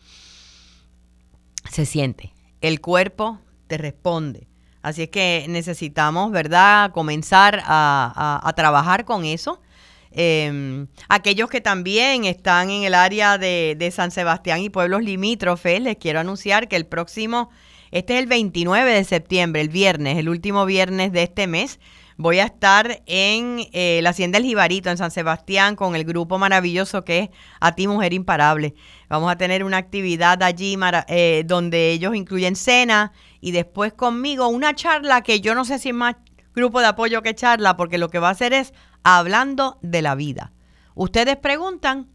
[1.69, 2.33] se siente.
[2.61, 4.47] El cuerpo te responde.
[4.81, 9.59] Así es que necesitamos, ¿verdad?, comenzar a trabajar con eso
[10.19, 15.95] eh, aquellos que también están en el área de, San Sebastián y pueblos limítrofes, les
[15.97, 17.51] quiero anunciar que el próximo,
[17.91, 21.79] este es el 29 de septiembre, el viernes, el último viernes de este mes,
[22.17, 26.39] voy a estar en eh, la Hacienda El Jibarito, en San Sebastián, con el grupo
[26.39, 28.73] maravilloso que es A Ti Mujer Imparable.
[29.09, 34.73] Vamos a tener una actividad allí eh, donde ellos incluyen cena y después conmigo una
[34.73, 36.15] charla que yo no sé si es más
[36.55, 38.73] grupo de apoyo que charla, porque lo que va a hacer es
[39.15, 40.51] hablando de la vida.
[40.93, 42.09] Ustedes preguntan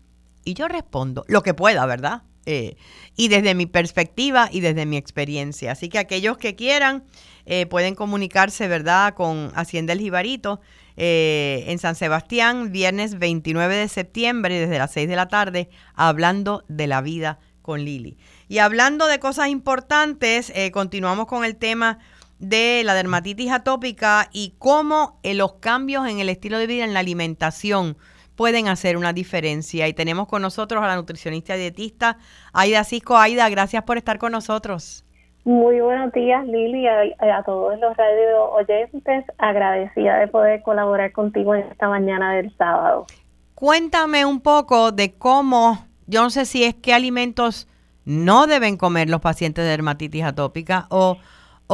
[0.44, 2.24] y yo respondo lo que pueda, ¿verdad?
[2.44, 2.76] Eh,
[3.16, 5.72] y desde mi perspectiva y desde mi experiencia.
[5.72, 7.04] Así que aquellos que quieran
[7.46, 10.60] eh, pueden comunicarse, ¿verdad?, con Hacienda El Jibarito
[10.98, 16.62] eh, en San Sebastián, viernes 29 de septiembre, desde las 6 de la tarde, hablando
[16.68, 18.18] de la vida con Lili.
[18.48, 22.00] Y hablando de cosas importantes, continuamos con el tema
[22.42, 26.92] de la dermatitis atópica y cómo eh, los cambios en el estilo de vida, en
[26.92, 27.96] la alimentación,
[28.34, 29.86] pueden hacer una diferencia.
[29.86, 32.18] Y tenemos con nosotros a la nutricionista y dietista
[32.52, 33.16] Aida Cisco.
[33.16, 35.04] Aida, gracias por estar con nosotros.
[35.44, 37.02] Muy buenos días, Lili, a,
[37.38, 39.24] a todos los radio oyentes.
[39.38, 43.06] Agradecida de poder colaborar contigo en esta mañana del sábado.
[43.54, 47.68] Cuéntame un poco de cómo, yo no sé si es qué alimentos
[48.04, 51.18] no deben comer los pacientes de dermatitis atópica o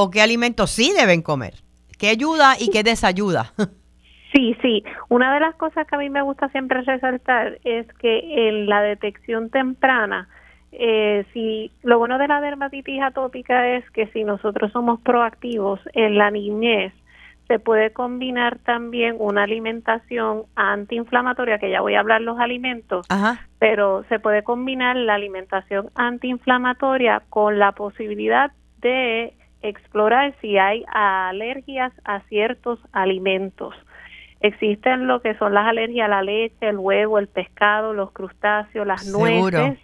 [0.01, 1.55] o qué alimentos sí deben comer,
[1.99, 3.53] qué ayuda y qué desayuda.
[4.31, 4.85] Sí, sí.
[5.09, 8.83] Una de las cosas que a mí me gusta siempre resaltar es que en la
[8.83, 10.29] detección temprana,
[10.71, 16.19] eh, si lo bueno de la dermatitis atópica es que si nosotros somos proactivos en
[16.19, 16.93] la niñez,
[17.47, 23.07] se puede combinar también una alimentación antiinflamatoria, que ya voy a hablar los alimentos,
[23.59, 29.33] pero se puede combinar la alimentación antiinflamatoria con la posibilidad de
[29.63, 33.75] explorar si hay alergias a ciertos alimentos.
[34.41, 38.87] Existen lo que son las alergias a la leche, el huevo, el pescado, los crustáceos,
[38.87, 39.79] las nueces,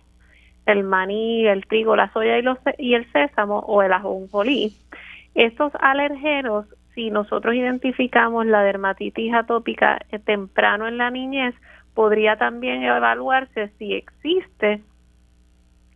[0.66, 4.72] el maní, el trigo, la soya y, los, y el sésamo o el ajonjolí.
[5.34, 11.54] Estos alergenos, si nosotros identificamos la dermatitis atópica eh, temprano en la niñez,
[11.94, 14.80] podría también evaluarse si existe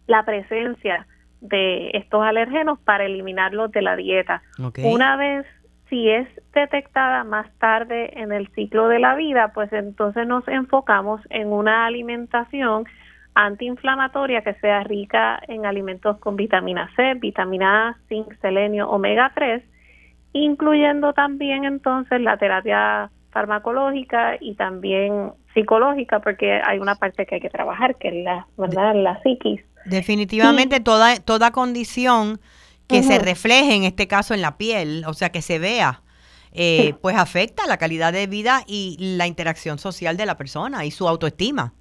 [0.09, 1.07] la presencia
[1.41, 4.43] de estos alergenos para eliminarlos de la dieta.
[4.83, 5.47] Una vez
[5.89, 11.21] si es detectada más tarde en el ciclo de la vida, pues entonces nos enfocamos
[11.31, 12.85] en una alimentación
[13.35, 19.63] antiinflamatoria que sea rica en alimentos con vitamina C, vitamina A, zinc, selenio, omega 3
[20.33, 27.41] incluyendo también entonces la terapia farmacológica y también psicológica, porque hay una parte que hay
[27.41, 28.95] que trabajar, que es la, ¿verdad?
[28.95, 29.61] la psiquis.
[29.85, 32.41] Definitivamente toda, toda condición
[32.87, 36.03] que se refleje, en este caso en la piel, o sea, que se vea,
[36.53, 40.91] eh, pues afecta la calidad de vida y la interacción social de la persona y
[40.91, 41.75] su autoestima.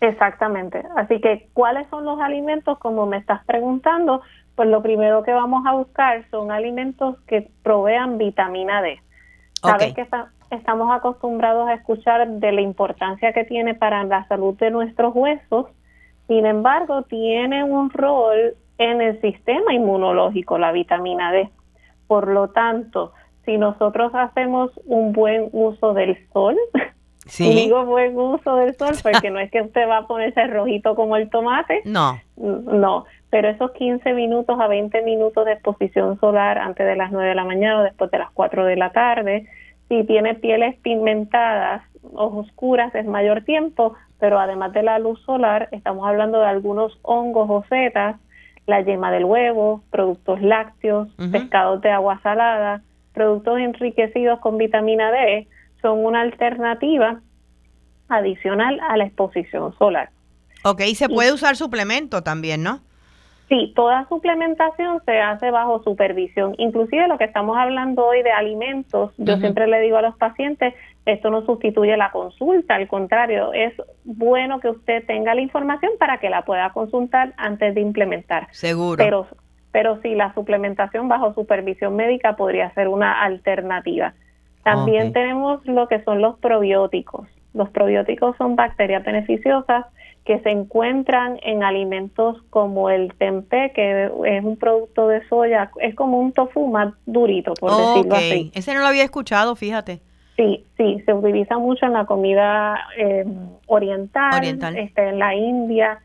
[0.00, 0.82] Exactamente.
[0.96, 2.78] Así que, ¿cuáles son los alimentos?
[2.78, 4.22] Como me estás preguntando,
[4.54, 9.00] pues lo primero que vamos a buscar son alimentos que provean vitamina D.
[9.62, 10.02] Sabes que
[10.50, 15.66] estamos acostumbrados a escuchar de la importancia que tiene para la salud de nuestros huesos,
[16.28, 21.48] sin embargo, tiene un rol en el sistema inmunológico, la vitamina D.
[22.06, 23.12] Por lo tanto,
[23.44, 26.56] si nosotros hacemos un buen uso del sol,
[27.38, 31.16] digo buen uso del sol porque no es que usted va a ponerse rojito como
[31.16, 36.86] el tomate, no, no, pero esos 15 minutos a 20 minutos de exposición solar antes
[36.86, 39.48] de las 9 de la mañana o después de las 4 de la tarde,
[39.88, 41.82] si tiene pieles pigmentadas,
[42.14, 46.98] ojos oscuras es mayor tiempo, pero además de la luz solar, estamos hablando de algunos
[47.02, 48.16] hongos o setas,
[48.66, 55.46] la yema del huevo, productos lácteos, pescados de agua salada, productos enriquecidos con vitamina D,
[55.80, 57.20] son una alternativa
[58.08, 60.10] adicional a la exposición solar.
[60.64, 62.80] Ok, y se puede usar suplemento también, ¿no?
[63.48, 66.54] Sí, toda suplementación se hace bajo supervisión.
[66.58, 70.74] Inclusive lo que estamos hablando hoy de alimentos, yo siempre le digo a los pacientes,
[71.04, 73.72] esto no sustituye la consulta, al contrario, es
[74.04, 78.48] bueno que usted tenga la información para que la pueda consultar antes de implementar.
[78.50, 78.96] Seguro.
[78.96, 79.28] Pero,
[79.70, 84.14] pero sí, la suplementación bajo supervisión médica podría ser una alternativa.
[84.64, 87.28] También tenemos lo que son los probióticos.
[87.54, 89.86] Los probióticos son bacterias beneficiosas
[90.26, 95.94] que se encuentran en alimentos como el tempeh, que es un producto de soya, es
[95.94, 98.50] como un tofu más durito, por decirlo así.
[98.52, 100.00] Ese no lo había escuchado, fíjate.
[100.36, 103.36] Sí, sí, se utiliza mucho en la comida em,
[103.68, 104.44] oriental,
[104.76, 106.00] Este, en la India,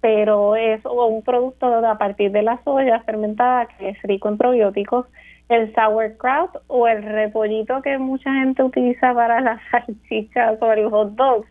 [0.00, 5.06] pero es un producto a partir de la soya fermentada que es rico en probióticos
[5.48, 11.14] el sauerkraut o el repollito que mucha gente utiliza para las salchichas o el hot
[11.14, 11.48] dogs.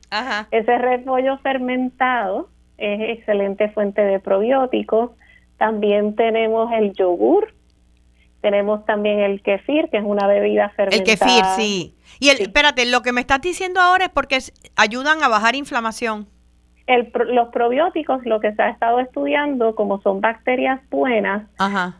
[0.51, 5.11] Ese repollo fermentado es excelente fuente de probióticos.
[5.57, 7.53] También tenemos el yogur.
[8.41, 10.97] Tenemos también el kefir, que es una bebida fermentada.
[10.97, 11.95] El kefir, sí.
[12.19, 14.39] Y el, espérate, lo que me estás diciendo ahora es porque
[14.75, 16.27] ayudan a bajar inflamación.
[16.85, 21.95] El, los probióticos, lo que se ha estado estudiando, como son bacterias buenas, Ajá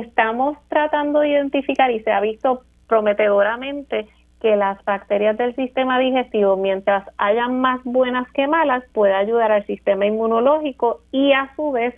[0.00, 4.08] estamos tratando de identificar y se ha visto prometedoramente
[4.40, 9.64] que las bacterias del sistema digestivo, mientras hayan más buenas que malas, puede ayudar al
[9.66, 11.94] sistema inmunológico y a su vez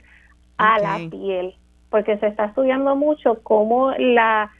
[0.58, 1.54] a la piel,
[1.88, 4.50] porque se está estudiando mucho cómo la,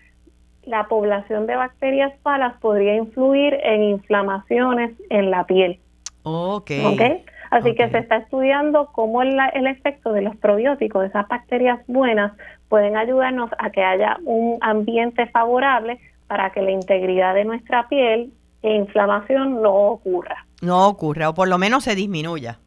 [0.65, 5.79] la población de bacterias malas podría influir en inflamaciones en la piel.
[6.23, 6.87] Okay.
[6.87, 7.25] ¿Okay?
[7.51, 11.81] Así que se está estudiando cómo el, el efecto de los probióticos, de esas bacterias
[11.87, 12.33] buenas,
[12.75, 18.33] pueden ayudarnos a que haya un ambiente favorable para que la integridad de nuestra piel
[18.63, 20.45] e inflamación no ocurra.
[20.61, 22.59] No ocurra, o por lo menos se disminuya.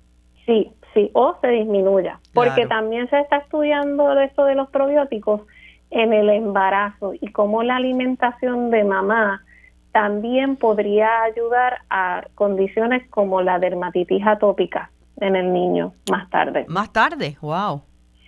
[0.45, 2.21] Sí, sí, o se disminuya.
[2.33, 5.41] Porque también se está estudiando esto de los probióticos
[5.89, 9.43] en el embarazo y cómo la alimentación de mamá
[9.91, 14.89] también podría ayudar a condiciones como la dermatitis atópica
[15.19, 16.63] en el niño más tarde.
[16.69, 17.81] Más tarde, wow.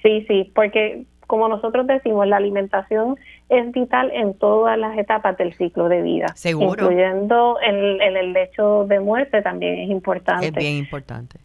[0.04, 3.16] Sí, sí, porque como nosotros decimos, la alimentación
[3.50, 6.30] es vital en todas las etapas del ciclo de vida.
[6.34, 6.86] Seguro.
[6.86, 10.48] Incluyendo en, el lecho de muerte también es importante.
[10.48, 11.40] Es bien importante.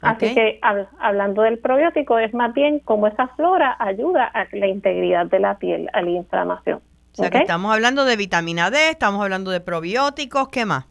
[0.00, 0.60] Así que
[1.00, 5.58] hablando del probiótico, es más bien como esa flora ayuda a la integridad de la
[5.58, 6.78] piel, a la inflamación.
[6.78, 10.86] O sea que estamos hablando de vitamina D, estamos hablando de probióticos, ¿qué más?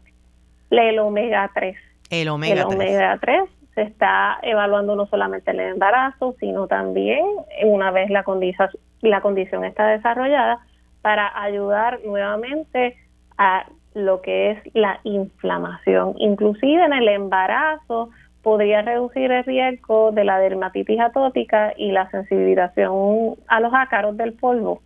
[0.68, 1.76] El omega 3.
[2.10, 7.24] El omega el omega 3 se está evaluando no solamente el embarazo, sino también
[7.64, 8.68] una vez la condición,
[9.00, 10.60] la condición está desarrollada
[11.00, 12.96] para ayudar nuevamente
[13.38, 16.14] a lo que es la inflamación.
[16.18, 18.10] Inclusive en el embarazo
[18.42, 24.32] podría reducir el riesgo de la dermatitis atópica y la sensibilización a los ácaros del
[24.32, 24.82] polvo,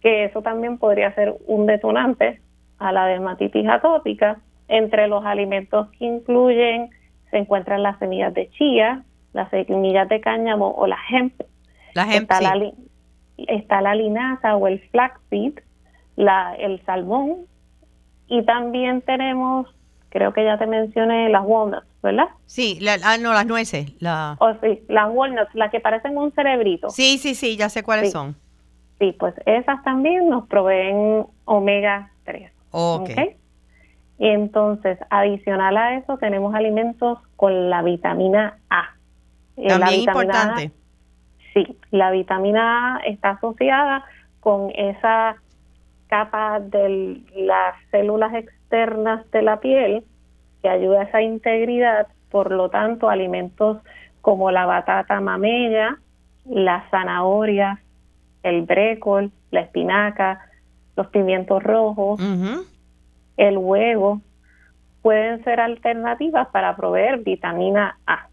[0.00, 2.40] que eso también podría ser un detonante
[2.78, 4.38] a la dermatitis atópica
[4.68, 6.90] entre los alimentos que incluyen
[7.30, 9.02] se encuentran las semillas de chía,
[9.32, 11.40] las semillas de cáñamo o la hemp.
[11.94, 12.72] La hemp, está, la,
[13.36, 15.60] está la linaza o el flaxseed,
[16.16, 17.46] la, el salmón
[18.28, 19.66] y también tenemos,
[20.10, 22.28] creo que ya te mencioné, las walnuts, ¿verdad?
[22.46, 23.92] Sí, la, ah, no, las nueces.
[24.00, 24.36] La...
[24.40, 26.90] Oh, sí, las walnuts, las que parecen un cerebrito.
[26.90, 28.36] Sí, sí, sí, ya sé cuáles son.
[28.98, 32.52] Sí, pues esas también nos proveen omega 3.
[32.70, 33.10] Ok.
[34.18, 38.94] Entonces, adicional a eso, tenemos alimentos con la vitamina A.
[39.56, 40.72] Eh, también importante.
[41.54, 44.04] sí, la vitamina A está asociada
[44.40, 45.36] con esa
[46.08, 50.04] capa de las células externas de la piel
[50.62, 53.78] que ayuda a esa integridad, por lo tanto, alimentos
[54.20, 55.98] como la batata mamella,
[56.44, 57.78] las zanahorias,
[58.42, 60.40] el brécol, la espinaca,
[60.96, 62.20] los pimientos rojos,
[63.38, 64.20] el huevo,
[65.00, 68.28] pueden ser alternativas para proveer vitamina A.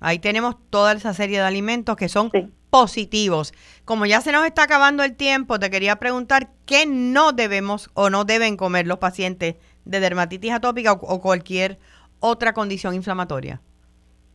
[0.00, 2.30] Ahí tenemos toda esa serie de alimentos que son
[2.70, 3.52] positivos.
[3.84, 8.10] Como ya se nos está acabando el tiempo, te quería preguntar qué no debemos o
[8.10, 11.78] no deben comer los pacientes de dermatitis atópica o cualquier
[12.20, 13.60] otra condición inflamatoria.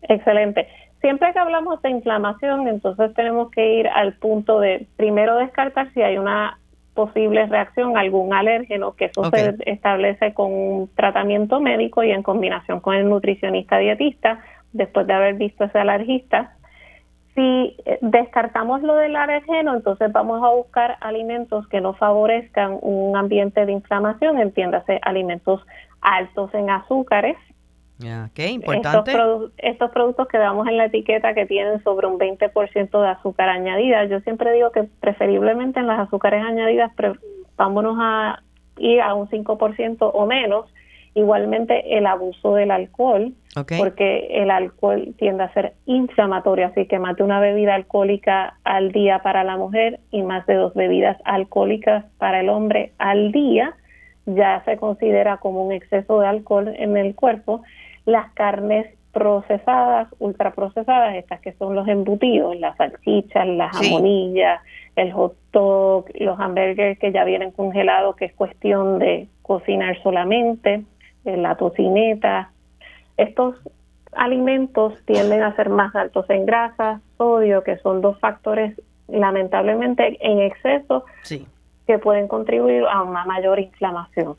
[0.03, 0.67] Excelente.
[1.01, 6.01] Siempre que hablamos de inflamación, entonces tenemos que ir al punto de primero descartar si
[6.01, 6.59] hay una
[6.95, 12.23] posible reacción a algún alérgeno, que eso se establece con un tratamiento médico y en
[12.23, 14.39] combinación con el nutricionista dietista,
[14.73, 16.53] después de haber visto ese alergista.
[17.35, 23.15] Si eh, descartamos lo del alergeno, entonces vamos a buscar alimentos que no favorezcan un
[23.17, 25.61] ambiente de inflamación, entiéndase alimentos
[26.01, 27.35] altos en azúcares,
[28.49, 29.11] importante.
[29.57, 34.05] Estos, productos que damos en la etiqueta que tienen sobre un 20% de azúcar añadida,
[34.05, 36.91] yo siempre digo que preferiblemente en las azúcares añadidas
[37.55, 38.41] vámonos a
[38.77, 40.65] ir a un 5% o menos.
[41.17, 43.31] Igualmente el abuso del alcohol,
[43.77, 48.91] porque el alcohol tiende a ser inflamatorio, así que más de una bebida alcohólica al
[48.91, 53.75] día para la mujer y más de dos bebidas alcohólicas para el hombre al día
[54.25, 57.61] ya se considera como un exceso de alcohol en el cuerpo
[58.05, 64.61] las carnes procesadas, ultraprocesadas, estas que son los embutidos, las salchichas, las jamonillas,
[64.97, 70.83] el hot dog, los hamburgers que ya vienen congelados, que es cuestión de cocinar solamente,
[71.23, 72.51] eh, la tocineta.
[73.15, 73.55] Estos
[74.11, 78.75] alimentos tienden a ser más altos en grasa, sodio, que son dos factores
[79.07, 81.05] lamentablemente en exceso
[81.87, 84.35] que pueden contribuir a una mayor inflamación.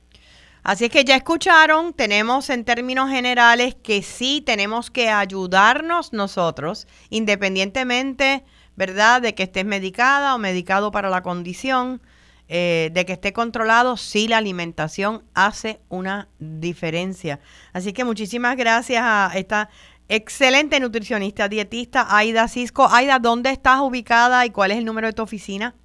[0.66, 6.88] Así es que ya escucharon, tenemos en términos generales que sí tenemos que ayudarnos nosotros,
[7.08, 8.42] independientemente,
[8.74, 12.02] ¿verdad?, de que estés medicada o medicado para la condición,
[12.48, 17.38] eh, de que esté controlado, sí la alimentación hace una diferencia.
[17.72, 19.70] Así que muchísimas gracias a esta
[20.08, 22.88] excelente nutricionista dietista, Aida Cisco.
[22.90, 25.76] Aida, ¿dónde estás ubicada y cuál es el número de tu oficina?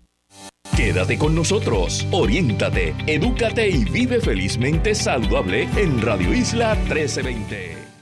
[0.78, 7.93] Quédate con nosotros, oriéntate, edúcate y vive felizmente saludable en Radio Isla 1320.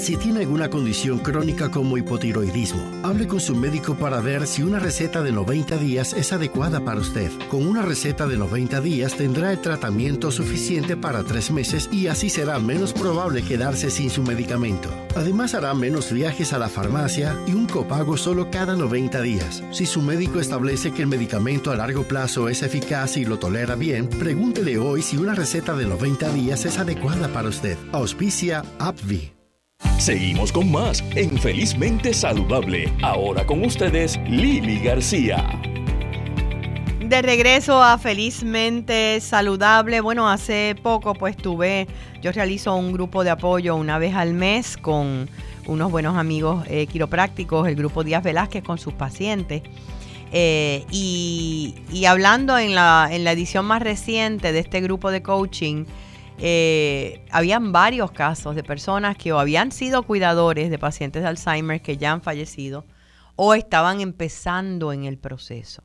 [0.00, 4.78] Si tiene alguna condición crónica como hipotiroidismo, hable con su médico para ver si una
[4.78, 7.30] receta de 90 días es adecuada para usted.
[7.50, 12.30] Con una receta de 90 días tendrá el tratamiento suficiente para tres meses y así
[12.30, 14.88] será menos probable quedarse sin su medicamento.
[15.16, 19.62] Además hará menos viajes a la farmacia y un copago solo cada 90 días.
[19.70, 23.74] Si su médico establece que el medicamento a largo plazo es eficaz y lo tolera
[23.74, 27.76] bien, pregúntele hoy si una receta de 90 días es adecuada para usted.
[27.92, 29.39] Auspicia AbbVie.
[30.00, 32.90] Seguimos con más en Felizmente Saludable.
[33.02, 35.60] Ahora con ustedes, Lili García.
[37.00, 40.00] De regreso a Felizmente Saludable.
[40.00, 41.86] Bueno, hace poco pues tuve,
[42.22, 45.28] yo realizo un grupo de apoyo una vez al mes con
[45.66, 49.62] unos buenos amigos eh, quiroprácticos, el grupo Díaz Velázquez con sus pacientes.
[50.32, 55.22] Eh, y, y, hablando en la, en la edición más reciente de este grupo de
[55.22, 55.84] coaching,
[56.42, 61.82] eh, habían varios casos de personas que o habían sido cuidadores de pacientes de Alzheimer
[61.82, 62.86] que ya han fallecido
[63.36, 65.82] o estaban empezando en el proceso.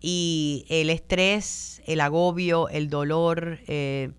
[0.00, 4.12] Y el estrés, el agobio, el dolor, eh,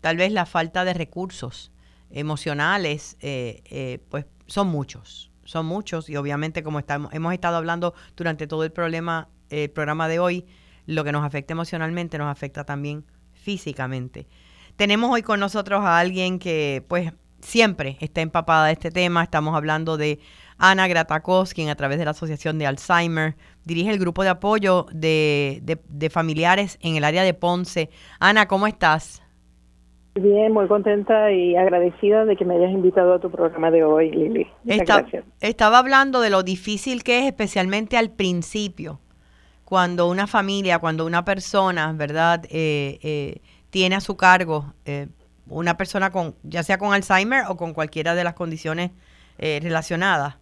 [0.00, 1.70] tal vez la falta de recursos
[2.10, 8.48] emocionales, eh, pues son muchos, son muchos y obviamente como estamos, hemos estado hablando durante
[8.48, 10.46] todo el problema, el programa de hoy,
[10.86, 14.26] lo que nos afecta emocionalmente nos afecta también físicamente.
[14.80, 19.22] Tenemos hoy con nosotros a alguien que pues siempre está empapada de este tema.
[19.22, 20.20] Estamos hablando de
[20.56, 23.34] Ana Gratacos, quien a través de la Asociación de Alzheimer
[23.66, 27.90] dirige el grupo de apoyo de, de, familiares en el área de Ponce.
[28.20, 29.22] Ana, ¿cómo estás?
[30.14, 34.10] Bien, muy contenta y agradecida de que me hayas invitado a tu programa de hoy,
[34.10, 34.46] Lili.
[34.64, 35.26] gracias.
[35.42, 38.98] Estaba hablando de lo difícil que es, especialmente al principio,
[39.66, 43.40] cuando una familia, cuando una persona, ¿verdad?, eh, eh,
[43.70, 45.08] tiene a su cargo eh,
[45.46, 48.90] una persona con, ya sea con Alzheimer o con cualquiera de las condiciones
[49.38, 50.36] relacionadas.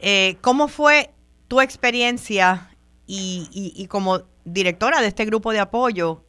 [0.00, 1.10] Eh, ¿Cómo fue
[1.48, 2.68] tu experiencia
[3.06, 6.20] y, como directora de este grupo de apoyo?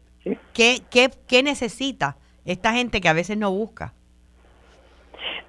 [0.54, 3.94] ¿qué, qué, necesita esta gente que a veces no busca?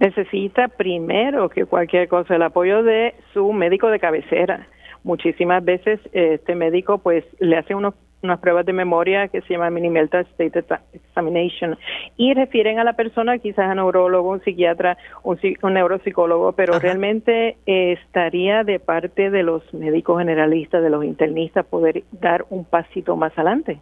[0.01, 4.67] Necesita primero que cualquier cosa el apoyo de su médico de cabecera.
[5.05, 9.71] Muchísimas veces este médico pues le hace unos unas pruebas de memoria que se llama
[9.71, 11.79] Mini Mental State Examination
[12.17, 17.57] y refieren a la persona quizás a neurólogo, un psiquiatra, un, un neuropsicólogo, pero realmente
[17.67, 23.33] estaría de parte de los médicos generalistas, de los internistas, poder dar un pasito más
[23.37, 23.81] adelante,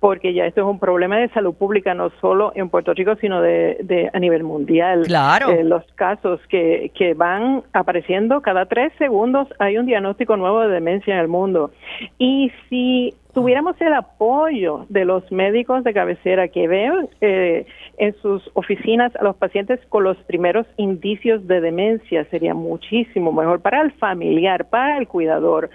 [0.00, 3.40] porque ya esto es un problema de salud pública no solo en Puerto Rico, sino
[3.40, 5.02] de, a nivel mundial.
[5.06, 5.50] Claro.
[5.50, 10.68] Eh, los casos que, que van apareciendo cada tres segundos hay un diagnóstico nuevo de
[10.68, 11.70] demencia en el mundo.
[12.18, 17.66] Y si tuviéramos el apoyo de los médicos de cabecera que ven eh,
[17.98, 23.60] en sus oficinas a los pacientes con los primeros indicios de demencia, sería muchísimo mejor
[23.60, 25.68] para el familiar, para el cuidador,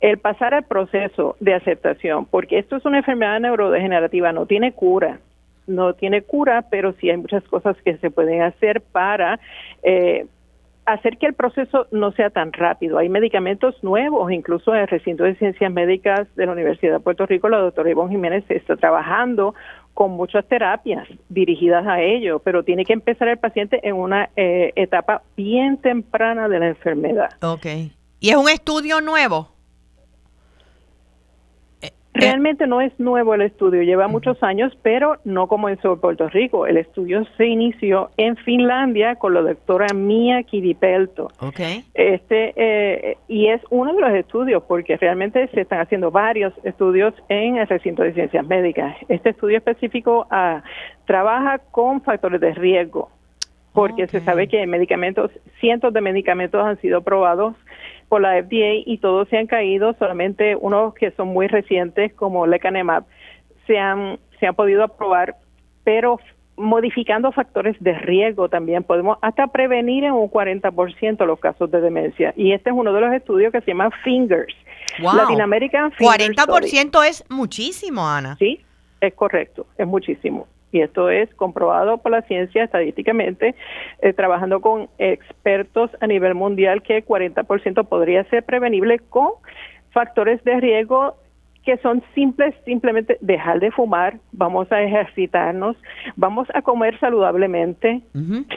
[0.00, 5.20] el pasar al proceso de aceptación, porque esto es una enfermedad neurodegenerativa, no tiene cura
[5.64, 9.38] no tiene cura, pero sí hay muchas cosas que se pueden hacer para
[9.84, 10.26] eh,
[10.84, 12.98] hacer que el proceso no sea tan rápido.
[12.98, 17.26] Hay medicamentos nuevos, incluso en el recinto de ciencias médicas de la Universidad de Puerto
[17.26, 19.54] Rico, la doctora Ivonne Jiménez está trabajando
[19.94, 24.72] con muchas terapias dirigidas a ello, pero tiene que empezar el paciente en una eh,
[24.74, 27.30] etapa bien temprana de la enfermedad.
[27.42, 27.66] Ok.
[28.20, 29.51] ¿Y es un estudio nuevo?
[32.22, 36.66] Realmente no es nuevo el estudio, lleva muchos años, pero no comenzó en Puerto Rico.
[36.66, 41.28] El estudio se inició en Finlandia con la doctora Mia Kiripelto.
[41.40, 41.84] Okay.
[41.94, 47.14] Este, eh, y es uno de los estudios, porque realmente se están haciendo varios estudios
[47.28, 48.96] en el recinto de ciencias médicas.
[49.08, 50.62] Este estudio específico ah,
[51.06, 53.10] trabaja con factores de riesgo,
[53.72, 57.54] porque se sabe que medicamentos, cientos de medicamentos han sido probados
[58.12, 62.46] por la FDA y todos se han caído, solamente unos que son muy recientes como
[62.46, 63.04] lecanemab
[63.66, 65.36] se han, se han podido aprobar,
[65.82, 66.20] pero
[66.58, 72.34] modificando factores de riesgo también podemos hasta prevenir en un 40% los casos de demencia.
[72.36, 74.54] Y este es uno de los estudios que se llama FINGERS.
[75.00, 75.28] Wow.
[75.28, 78.36] Fingers 40% es muchísimo, Ana.
[78.38, 78.60] Sí,
[79.00, 83.54] es correcto, es muchísimo y esto es comprobado por la ciencia estadísticamente,
[84.00, 89.32] eh, trabajando con expertos a nivel mundial que 40% podría ser prevenible con
[89.90, 91.16] factores de riesgo
[91.64, 95.76] que son simples, simplemente dejar de fumar, vamos a ejercitarnos,
[96.16, 98.02] vamos a comer saludablemente,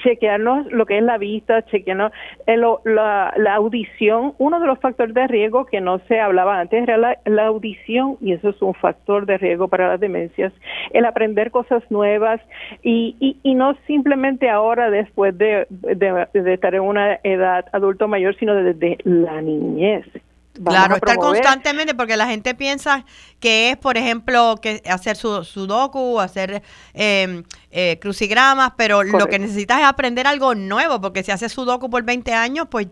[0.04, 2.12] chequearnos lo que es la vista, chequearnos
[2.48, 4.34] eh, la, audición.
[4.40, 8.18] Uno de los factores de riesgo que no se hablaba antes era la, la, audición
[8.22, 10.52] y eso es un factor de riesgo para las demencias.
[10.92, 12.42] El aprender cosas nuevas
[12.82, 18.08] y, y, y no simplemente ahora después de, de, de estar en una edad adulto
[18.08, 20.06] mayor, sino desde la niñez
[20.64, 23.06] claro, estar constantemente porque la gente piensa
[23.40, 29.40] que es, por ejemplo, que hacer su sudoku, hacer eh, eh, crucigramas, pero lo que
[29.40, 32.88] necesitas es aprender algo nuevo, porque si haces sudoku por 20 años, pues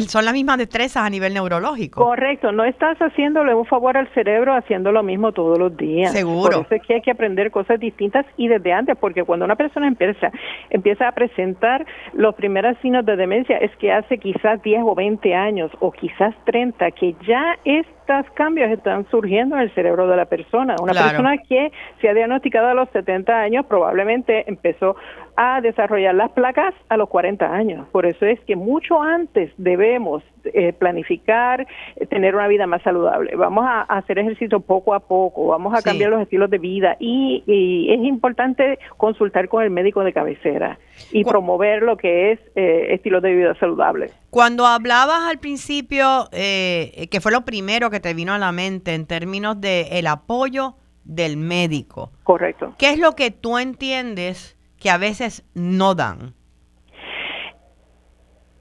[0.00, 2.04] son las mismas destrezas a nivel neurológico.
[2.04, 6.12] Correcto, no estás haciéndole un favor al cerebro haciendo lo mismo todos los días.
[6.12, 6.58] Seguro.
[6.58, 9.56] Por eso es que hay que aprender cosas distintas y desde antes, porque cuando una
[9.56, 10.32] persona empieza,
[10.70, 11.84] empieza a presentar
[12.14, 16.34] los primeros signos de demencia, es que hace quizás 10 o 20 años o quizás
[16.44, 17.86] 30 que ya es
[18.20, 20.76] estos cambios están surgiendo en el cerebro de la persona.
[20.80, 24.96] Una persona que se ha diagnosticado a los 70 años probablemente empezó
[25.36, 27.86] a desarrollar las placas a los 40 años.
[27.90, 31.66] Por eso es que mucho antes debemos eh, planificar,
[31.96, 33.36] eh, tener una vida más saludable.
[33.36, 37.42] Vamos a, hacer ejercicio poco a poco, vamos a cambiar los estilos de vida y,
[37.46, 40.78] es importante consultar con el médico de cabecera
[41.10, 44.12] y promover lo que es eh, estilos de vida saludables.
[44.30, 49.06] Cuando hablabas al principio, que fue lo primero que te vino a la mente en
[49.06, 52.12] términos de el apoyo del médico.
[52.22, 52.74] Correcto.
[52.78, 56.34] ¿Qué es lo que tú entiendes que a veces no dan?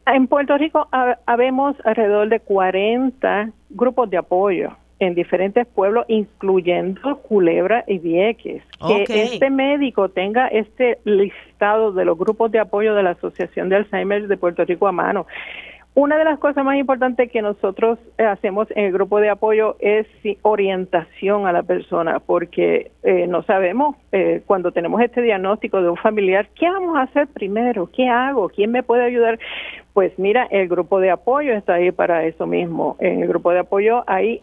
[0.05, 0.87] En Puerto Rico
[1.25, 8.63] habemos alrededor de 40 grupos de apoyo en diferentes pueblos, incluyendo Culebra y Vieques.
[8.87, 13.77] Que este médico tenga este listado de los grupos de apoyo de la Asociación de
[13.77, 15.25] Alzheimer de Puerto Rico a mano
[15.93, 19.75] Una de las cosas más importantes que nosotros eh, hacemos en el grupo de apoyo
[19.81, 20.07] es
[20.41, 25.97] orientación a la persona, porque eh, no sabemos eh, cuando tenemos este diagnóstico de un
[25.97, 27.89] familiar, ¿qué vamos a hacer primero?
[27.93, 28.47] ¿Qué hago?
[28.47, 29.37] ¿Quién me puede ayudar?
[29.93, 32.95] Pues mira, el grupo de apoyo está ahí para eso mismo.
[33.01, 34.39] En el grupo de apoyo hay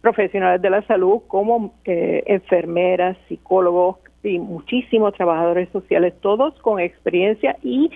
[0.00, 7.90] profesionales de la salud como enfermeras, psicólogos, y muchísimos trabajadores sociales, todos con experiencia y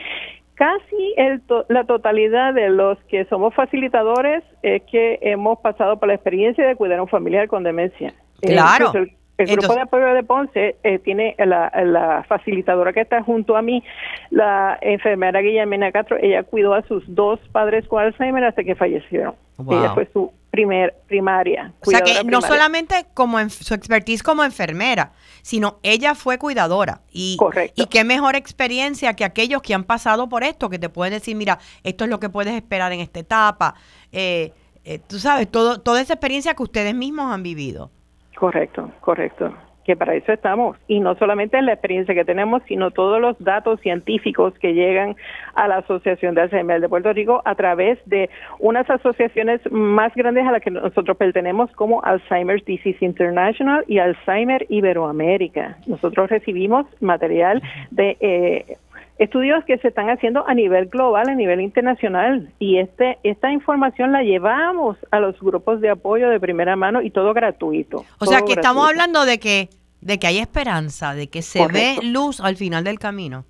[0.62, 6.14] casi el la totalidad de los que somos facilitadores es que hemos pasado por la
[6.14, 8.14] experiencia de cuidar a un familiar con demencia.
[8.40, 8.92] Claro.
[9.38, 13.82] el, grupo de apoyo de Ponce eh, tiene la, facilitadora que está junto a mí,
[14.30, 19.34] la enfermera Guillermina Castro, ella cuidó a sus dos padres con Alzheimer hasta que fallecieron.
[19.68, 21.72] Ella fue su primer primaria.
[21.80, 27.00] O sea que no solamente como en, su expertise como enfermera, sino ella fue cuidadora.
[27.10, 27.82] Y, Correcto.
[27.82, 31.34] y qué mejor experiencia que aquellos que han pasado por esto, que te pueden decir,
[31.36, 33.74] mira, esto es lo que puedes esperar en esta etapa.
[34.12, 34.52] Eh,
[34.84, 37.90] eh, tú sabes, todo, toda esa experiencia que ustedes mismos han vivido.
[38.36, 39.54] Correcto, correcto
[39.84, 40.76] que para eso estamos.
[40.88, 45.16] Y no solamente la experiencia que tenemos, sino todos los datos científicos que llegan
[45.54, 50.46] a la Asociación de Alzheimer de Puerto Rico a través de unas asociaciones más grandes
[50.46, 55.78] a las que nosotros pertenecemos, como Alzheimer's Disease International y Alzheimer Iberoamérica.
[55.86, 58.76] Nosotros recibimos material de eh,
[59.18, 64.12] estudios que se están haciendo a nivel global, a nivel internacional, y este esta información
[64.12, 68.04] la llevamos a los grupos de apoyo de primera mano y todo gratuito.
[68.18, 69.68] O sea que estamos hablando de que
[70.00, 73.44] de que hay esperanza, de que se ve luz al final del camino.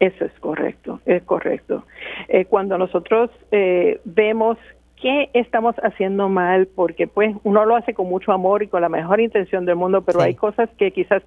[0.00, 1.86] Eso es correcto, es correcto.
[2.28, 4.58] Eh, cuando nosotros eh, vemos
[5.00, 8.88] qué estamos haciendo mal, porque pues uno lo hace con mucho amor y con la
[8.88, 11.22] mejor intención del mundo, pero hay cosas que quizás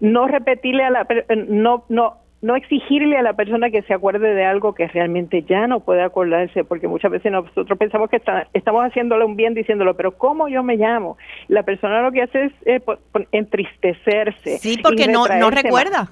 [0.00, 1.06] no repetirle a la
[1.48, 5.66] no no no exigirle a la persona que se acuerde de algo que realmente ya
[5.66, 8.20] no puede acordarse, porque muchas veces nosotros pensamos que
[8.54, 11.18] estamos haciéndole un bien diciéndolo, pero ¿cómo yo me llamo?
[11.48, 12.80] La persona lo que hace es eh,
[13.32, 14.58] entristecerse.
[14.58, 16.08] Sí, porque no, no recuerda.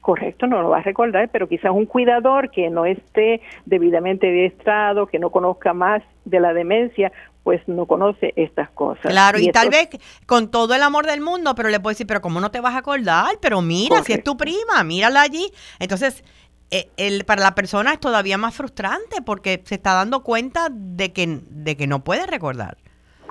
[0.00, 5.06] Correcto, no lo va a recordar, pero quizás un cuidador que no esté debidamente adiestrado,
[5.06, 7.12] que no conozca más de la demencia,
[7.42, 9.10] pues no conoce estas cosas.
[9.10, 9.88] Claro, y, tal vez
[10.26, 12.74] con todo el amor del mundo, pero le puede decir, pero ¿cómo no te vas
[12.74, 13.38] a acordar?
[13.40, 15.50] Pero mira, si es tu prima, mírala allí.
[15.78, 16.22] Entonces,
[16.70, 21.12] eh, el, para la persona es todavía más frustrante porque se está dando cuenta de
[21.12, 22.78] que, de que no puede recordar.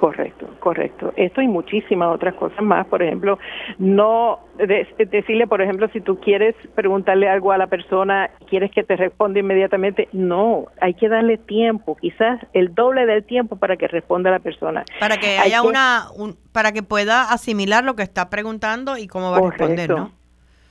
[0.02, 1.14] Correcto, correcto.
[1.16, 2.88] Esto y muchísimas otras cosas más.
[2.88, 3.38] Por ejemplo,
[3.78, 8.96] no decirle, por ejemplo, si tú quieres preguntarle algo a la persona, quieres que te
[8.96, 14.32] responda inmediatamente, no, hay que darle tiempo, quizás el doble del tiempo para que responda
[14.32, 14.86] la persona.
[15.00, 16.08] Para que haya una,
[16.52, 20.21] para que pueda asimilar lo que está preguntando y cómo va a responder, ¿no?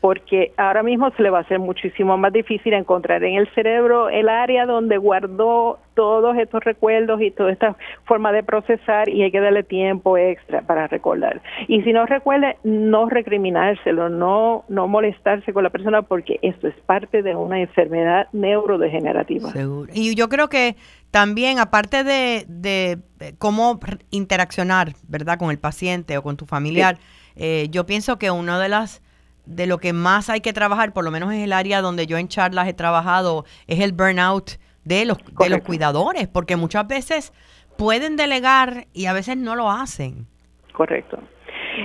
[0.00, 4.08] Porque ahora mismo se le va a hacer muchísimo más difícil encontrar en el cerebro
[4.08, 9.30] el área donde guardó todos estos recuerdos y toda esta forma de procesar y hay
[9.30, 11.42] que darle tiempo extra para recordar.
[11.68, 16.74] Y si no recuerde, no recriminárselo, no, no molestarse con la persona porque esto es
[16.86, 19.50] parte de una enfermedad neurodegenerativa.
[19.50, 19.92] Seguro.
[19.94, 20.76] Y yo creo que
[21.10, 22.98] también, aparte de, de
[23.36, 23.78] cómo
[24.10, 26.96] interaccionar, ¿verdad?, con el paciente o con tu familiar,
[27.36, 29.02] eh, yo pienso que una de las
[29.50, 32.18] de lo que más hay que trabajar, por lo menos es el área donde yo
[32.18, 34.52] en charlas he trabajado, es el burnout
[34.84, 37.32] de los, de los cuidadores, porque muchas veces
[37.76, 40.26] pueden delegar y a veces no lo hacen.
[40.72, 41.18] Correcto.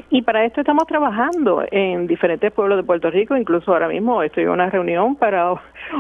[0.10, 4.44] Y para esto estamos trabajando en diferentes pueblos de Puerto Rico, incluso ahora mismo estoy
[4.44, 5.54] en una reunión para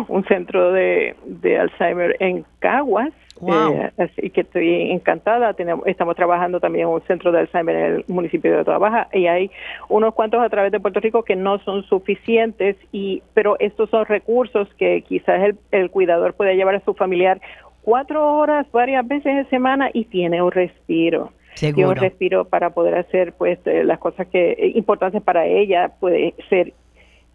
[0.07, 3.11] un centro de, de Alzheimer en Caguas,
[3.47, 5.53] eh, así que estoy encantada.
[5.53, 9.27] Tenemos, estamos trabajando también en un centro de Alzheimer en el municipio de Toda y
[9.27, 9.51] hay
[9.89, 14.05] unos cuantos a través de Puerto Rico que no son suficientes, y pero estos son
[14.05, 17.41] recursos que quizás el, el cuidador puede llevar a su familiar
[17.81, 21.31] cuatro horas varias veces de semana y tiene un respiro.
[21.55, 25.93] Tiene un respiro para poder hacer pues eh, las cosas que eh, importantes para ella
[25.99, 26.73] puede ser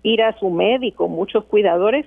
[0.03, 1.09] ir a su médico.
[1.09, 2.07] Muchos cuidadores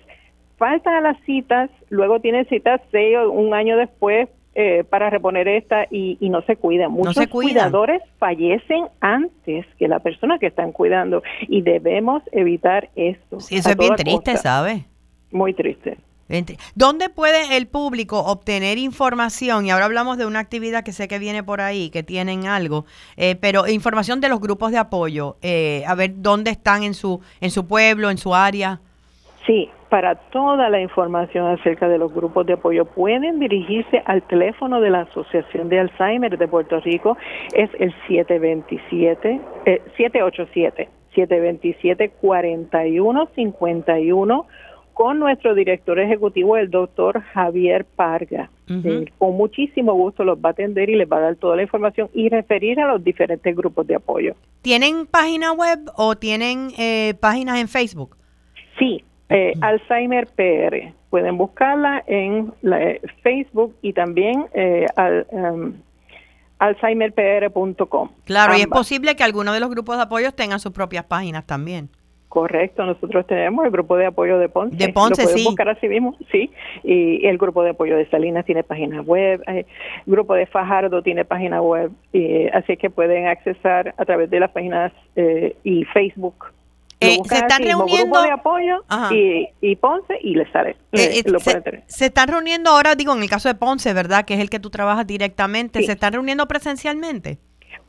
[0.58, 5.48] faltan a las citas, luego tienen citas seis o un año después eh, para reponer
[5.48, 6.92] esta y, no se cuidan.
[6.92, 13.40] Muchos cuidadores fallecen antes que la persona que están cuidando y debemos evitar esto.
[13.40, 14.86] Sí, eso es bien triste, ¿sabe?
[15.32, 15.98] Muy triste.
[16.76, 19.66] ¿Dónde puede el público obtener información?
[19.66, 22.86] Y ahora hablamos de una actividad que sé que viene por ahí, que tienen algo,
[23.18, 27.22] eh, pero información de los grupos de apoyo, eh, a ver dónde están en su,
[27.40, 28.80] en su pueblo, en su área.
[29.46, 34.82] Sí, para toda la información acerca de los grupos de apoyo pueden dirigirse al teléfono
[34.82, 37.16] de la Asociación de Alzheimer de Puerto Rico,
[37.54, 39.40] es el 727
[39.98, 44.48] 787 727 4151
[44.94, 48.50] con nuestro director ejecutivo, el doctor Javier Parga.
[48.70, 51.64] Eh, con muchísimo gusto los va a atender y les va a dar toda la
[51.64, 54.36] información y referir a los diferentes grupos de apoyo.
[54.62, 58.16] ¿Tienen página web o tienen eh, páginas en Facebook?
[58.80, 60.94] Sí, eh, Alzheimer PR.
[61.10, 62.54] Pueden buscarla en
[63.22, 64.46] Facebook y también
[64.96, 65.74] al, um,
[66.58, 68.10] alzheimerpr.com.
[68.26, 71.46] Claro, y es posible que algunos de los grupos de apoyo tengan sus propias páginas
[71.46, 71.90] también.
[72.34, 74.76] Correcto, nosotros tenemos el grupo de apoyo de Ponce.
[74.76, 76.50] De Ponce, Lo pueden buscar así mismo, sí.
[76.84, 79.68] Y el grupo de apoyo de Salinas tiene página web, el
[80.08, 84.50] grupo de Fajardo tiene página web, y, así que pueden accesar a través de las
[84.50, 86.46] páginas eh, y Facebook.
[87.00, 88.84] Eh, se están reuniendo grupo de apoyo
[89.62, 90.76] y, Ponce y les sale.
[90.92, 91.84] Eh, lo se, tener.
[91.86, 94.26] se, están reuniendo ahora, digo, en el caso de Ponce, ¿verdad?
[94.26, 95.84] Que es el que tú trabajas directamente.
[95.84, 97.38] ¿Se están reuniendo presencialmente?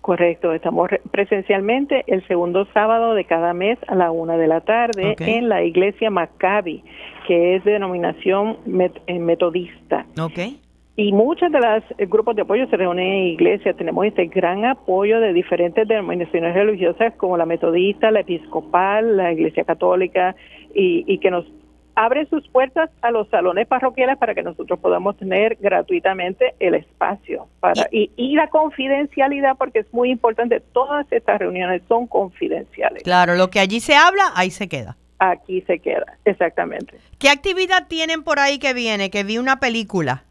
[0.05, 5.17] Correcto, estamos presencialmente el segundo sábado de cada mes a la una de la tarde
[5.19, 6.85] en la iglesia Maccabi,
[7.27, 8.59] que es de denominación
[9.07, 10.05] eh, metodista.
[10.21, 10.61] Okay.
[10.95, 13.79] Y muchos de los eh, grupos de apoyo se reúnen en iglesias.
[13.79, 19.65] Tenemos este gran apoyo de diferentes denominaciones religiosas como la metodista, la episcopal, la iglesia
[19.65, 20.37] católica,
[20.75, 21.47] y, y que nos
[21.95, 27.49] abre sus puertas a los salones parroquiales para que nosotros podamos tener gratuitamente el espacio
[27.61, 33.03] para y, y, la confidencialidad porque es muy importante todas estas reuniones son confidenciales.
[33.03, 34.97] Claro lo que allí se habla ahí se queda.
[35.19, 36.99] Aquí se queda exactamente.
[37.19, 40.25] Qué actividad tienen por ahí que viene que vi una película.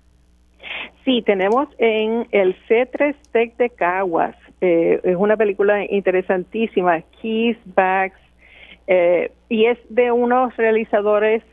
[1.05, 4.35] Sí tenemos en el C3 Tech de Caguas
[4.65, 8.15] eh, es una película interesantísima Keys Bags
[8.87, 11.43] eh, y es de unos realizadores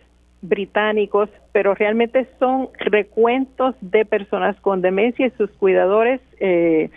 [0.42, 6.90] británicos, pero realmente son recuentos de personas con demencia y sus cuidadores eh,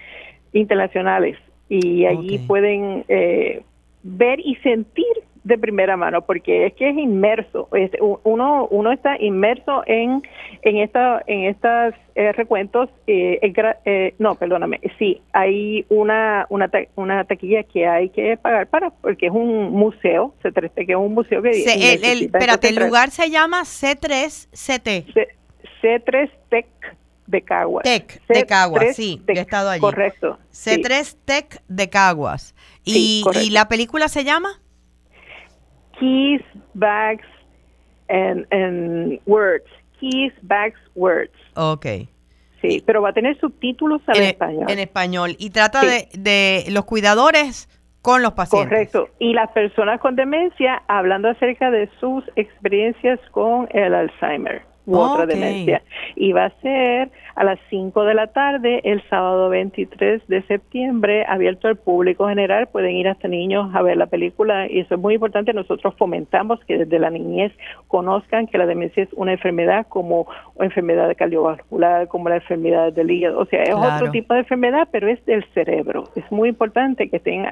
[0.53, 1.37] internacionales.
[1.69, 3.63] Y allí pueden eh,
[4.03, 5.05] ver y sentir
[5.43, 7.67] de primera mano porque es que es inmerso
[8.23, 10.21] uno uno está inmerso en
[10.65, 13.39] en esta en estas eh, recuentos eh,
[13.85, 19.27] eh, no perdóname sí hay una una una taquilla que hay que pagar para porque
[19.27, 23.61] es un museo C3 que es un museo que el, espérate el lugar se llama
[23.63, 25.27] C3CT
[25.81, 26.67] C3 Tech
[27.25, 27.83] de Caguas.
[27.83, 29.81] Tech de Caguas, sí, he estado allí.
[29.81, 30.37] Correcto.
[30.51, 32.53] C3 Tech de Caguas.
[32.83, 34.61] ¿Y, ¿Y la película se llama?
[36.03, 36.41] keys,
[36.75, 37.27] bags,
[38.09, 39.69] and, and words.
[40.11, 41.31] Keys, bags, words.
[41.55, 41.85] Ok.
[42.61, 44.65] Sí, pero va a tener subtítulos en, español.
[44.69, 45.35] En español.
[45.37, 47.69] Y trata de, de los cuidadores
[48.01, 48.69] con los pacientes.
[48.69, 49.09] Correcto.
[49.19, 55.25] Y las personas con demencia hablando acerca de sus experiencias con el Alzheimer u otra
[55.25, 55.81] demencia.
[56.15, 61.25] Y va a ser a las 5 de la tarde el sábado 23 de septiembre,
[61.27, 62.67] abierto al público general.
[62.67, 65.53] Pueden ir hasta niños a ver la película y eso es muy importante.
[65.53, 67.51] Nosotros fomentamos que desde la niñez
[67.87, 70.27] conozcan que la demencia es una enfermedad como
[70.59, 73.39] enfermedad cardiovascular, como la enfermedad del hígado.
[73.39, 76.05] O sea, es otro tipo de enfermedad, pero es del cerebro.
[76.15, 77.47] Es muy importante que estén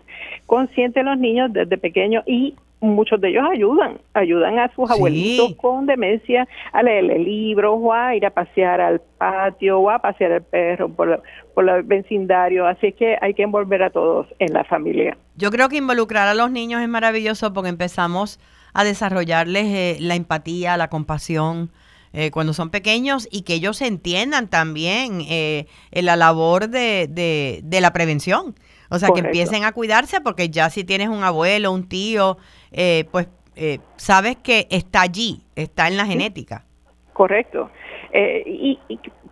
[0.46, 5.86] conscientes los niños desde pequeños y muchos de ellos ayudan, ayudan a sus abuelitos con
[5.86, 10.42] demencia a leerle libros o a ir a pasear al patio o a pasear al
[10.44, 11.22] perro por,
[11.54, 15.18] por el vecindario, así que hay que envolver a todos en la familia.
[15.36, 18.40] Yo creo que involucrar a los niños es maravilloso porque empezamos
[18.74, 21.72] a desarrollarles eh, la empatía, la compasión,
[22.14, 27.82] eh, cuando son pequeños y que ellos entiendan también eh, la labor de, de, de
[27.82, 28.56] la prevención.
[28.90, 32.38] O sea, que empiecen a cuidarse porque ya si tienes un abuelo, un tío,
[32.72, 36.64] eh, pues eh, sabes que está allí, está en la genética.
[37.14, 37.70] Correcto.
[38.12, 38.80] Eh, y,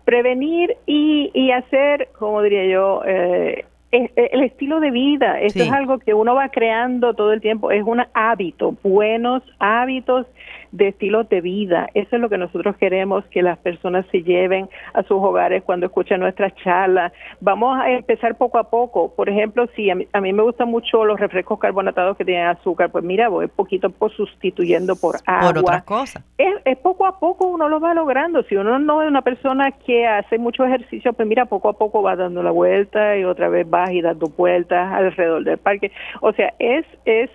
[0.04, 5.40] prevenir y, y, hacer, como diría yo, el estilo de vida.
[5.40, 7.70] Esto es algo que uno va creando todo el tiempo.
[7.70, 10.26] Es un hábito, buenos hábitos
[10.72, 11.88] de estilos de vida.
[11.94, 15.86] Eso es lo que nosotros queremos que las personas se lleven a sus hogares cuando
[15.86, 17.12] escuchan nuestras charlas.
[17.40, 19.14] Vamos a empezar poco a poco.
[19.14, 23.04] Por ejemplo, si a mí, me gustan mucho los refrescos carbonatados que tienen azúcar, pues
[23.04, 25.52] mira, voy poquito por sustituyendo por agua.
[25.52, 26.24] Por otras cosas.
[26.38, 28.42] Es, poco a poco uno lo va logrando.
[28.44, 32.02] Si uno no es una persona que hace mucho ejercicio, pues mira, poco a poco
[32.02, 35.92] va dando la vuelta y otra vez vas y dando vueltas alrededor del parque.
[36.20, 37.30] O sea, es es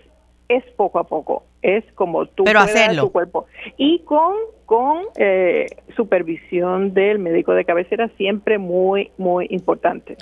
[0.47, 3.03] es poco a poco, es como tú Pero hacerlo.
[3.03, 3.47] tu cuerpo.
[3.75, 4.35] Y con,
[4.65, 10.15] con eh, supervisión del médico de cabecera, siempre muy, muy importante.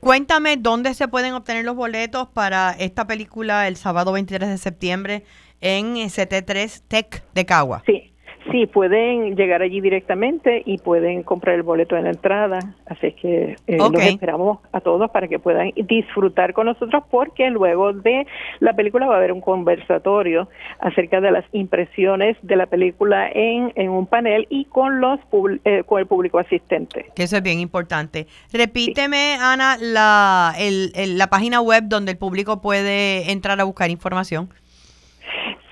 [0.00, 5.22] Cuéntame dónde se pueden obtener los boletos para esta película el sábado 23 de septiembre
[5.62, 7.82] en CT3 Tech de Cagua.
[7.86, 8.12] Sí,
[8.50, 13.56] Sí, pueden llegar allí directamente y pueden comprar el boleto en la entrada, Así que
[13.66, 18.26] eh, los esperamos a todos para que puedan disfrutar con nosotros porque luego de
[18.58, 20.48] la película va a haber un conversatorio
[20.80, 25.20] acerca de las impresiones de la película en, en un panel y con los
[25.64, 27.06] eh, con el público asistente.
[27.14, 28.26] Que eso es bien importante.
[28.52, 34.48] Repíteme, Ana, la, el, la página web donde el público puede entrar a buscar información.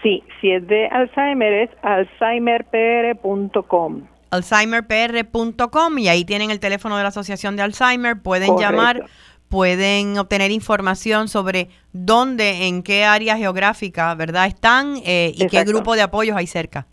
[0.02, 7.08] Sí, si es de Alzheimer es alzheimerpr.com alzheimerpr.com y ahí tienen el teléfono de la
[7.08, 9.04] Asociación de Alzheimer, pueden llamar,
[9.48, 14.46] pueden obtener información sobre dónde, en qué área geográfica, ¿verdad?
[14.46, 16.86] Están eh, y qué grupo de apoyos hay cerca.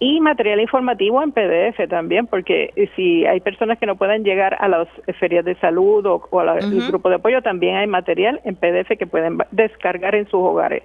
[0.00, 4.68] Y material informativo en PDF también, porque si hay personas que no pueden llegar a
[4.68, 4.88] las
[5.18, 9.38] ferias de salud o, al grupo de apoyo, también hay material en PDF que pueden
[9.52, 10.82] descargar en sus hogares.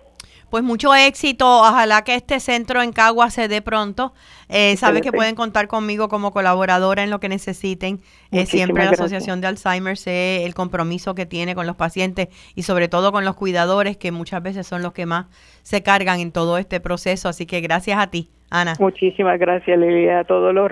[0.54, 1.48] Pues mucho éxito.
[1.48, 4.14] Ojalá que este centro en Cagua se dé pronto.
[4.50, 8.02] Eh, sabe que pueden contar conmigo como colaboradora en lo que necesiten.
[8.32, 12.62] Eh, siempre la Asociación de Alzheimer sé el compromiso que tiene con los pacientes y
[12.62, 15.26] sobre todo con los cuidadores, que muchas veces son los que más
[15.64, 17.30] se cargan en todo este proceso.
[17.30, 18.76] Así que gracias a ti, Ana.
[18.80, 20.70] Muchísimas gracias, Lilia, a todos los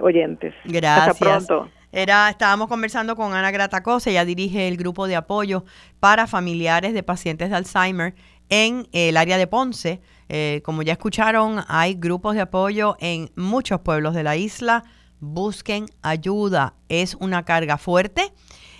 [0.00, 0.54] oyentes.
[0.64, 1.08] Gracias.
[1.08, 1.68] Hasta pronto.
[1.90, 5.64] Era, estábamos conversando con Ana Gratacosa, ella dirige el grupo de apoyo
[6.00, 8.14] para familiares de pacientes de Alzheimer
[8.48, 10.00] en el área de Ponce.
[10.28, 14.84] Eh, como ya escucharon, hay grupos de apoyo en muchos pueblos de la isla.
[15.20, 16.74] Busquen ayuda.
[16.88, 18.32] Es una carga fuerte.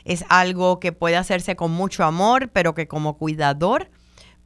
[0.05, 3.91] Es algo que puede hacerse con mucho amor, pero que como cuidador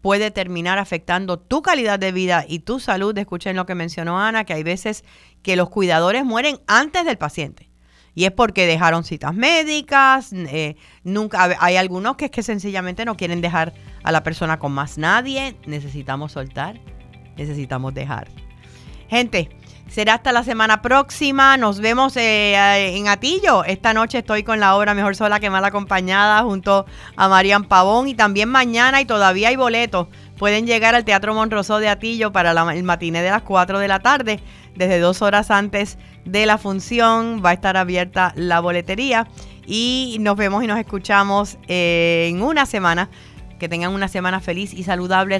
[0.00, 3.16] puede terminar afectando tu calidad de vida y tu salud.
[3.16, 5.04] Escuchen lo que mencionó Ana, que hay veces
[5.42, 7.71] que los cuidadores mueren antes del paciente.
[8.14, 13.16] Y es porque dejaron citas médicas, eh, nunca hay algunos que es que sencillamente no
[13.16, 15.56] quieren dejar a la persona con más nadie.
[15.66, 16.78] Necesitamos soltar,
[17.36, 18.28] necesitamos dejar.
[19.08, 19.50] Gente,
[19.88, 21.56] será hasta la semana próxima.
[21.56, 23.64] Nos vemos eh, en Atillo.
[23.64, 26.86] Esta noche estoy con la obra Mejor Sola que Mal Acompañada junto
[27.16, 28.08] a Marian Pavón.
[28.08, 30.08] Y también mañana, y todavía hay boletos,
[30.38, 34.00] pueden llegar al Teatro Monroso de Atillo para el matiné de las 4 de la
[34.00, 34.40] tarde.
[34.76, 39.28] Desde dos horas antes de la función va a estar abierta la boletería.
[39.66, 43.10] Y nos vemos y nos escuchamos en una semana
[43.58, 45.38] que tengan una semana feliz y saludable,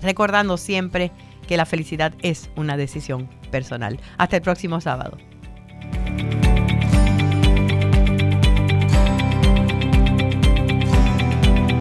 [0.00, 1.12] recordando siempre
[1.46, 4.00] que la felicidad es una decisión personal.
[4.16, 5.18] Hasta el próximo sábado.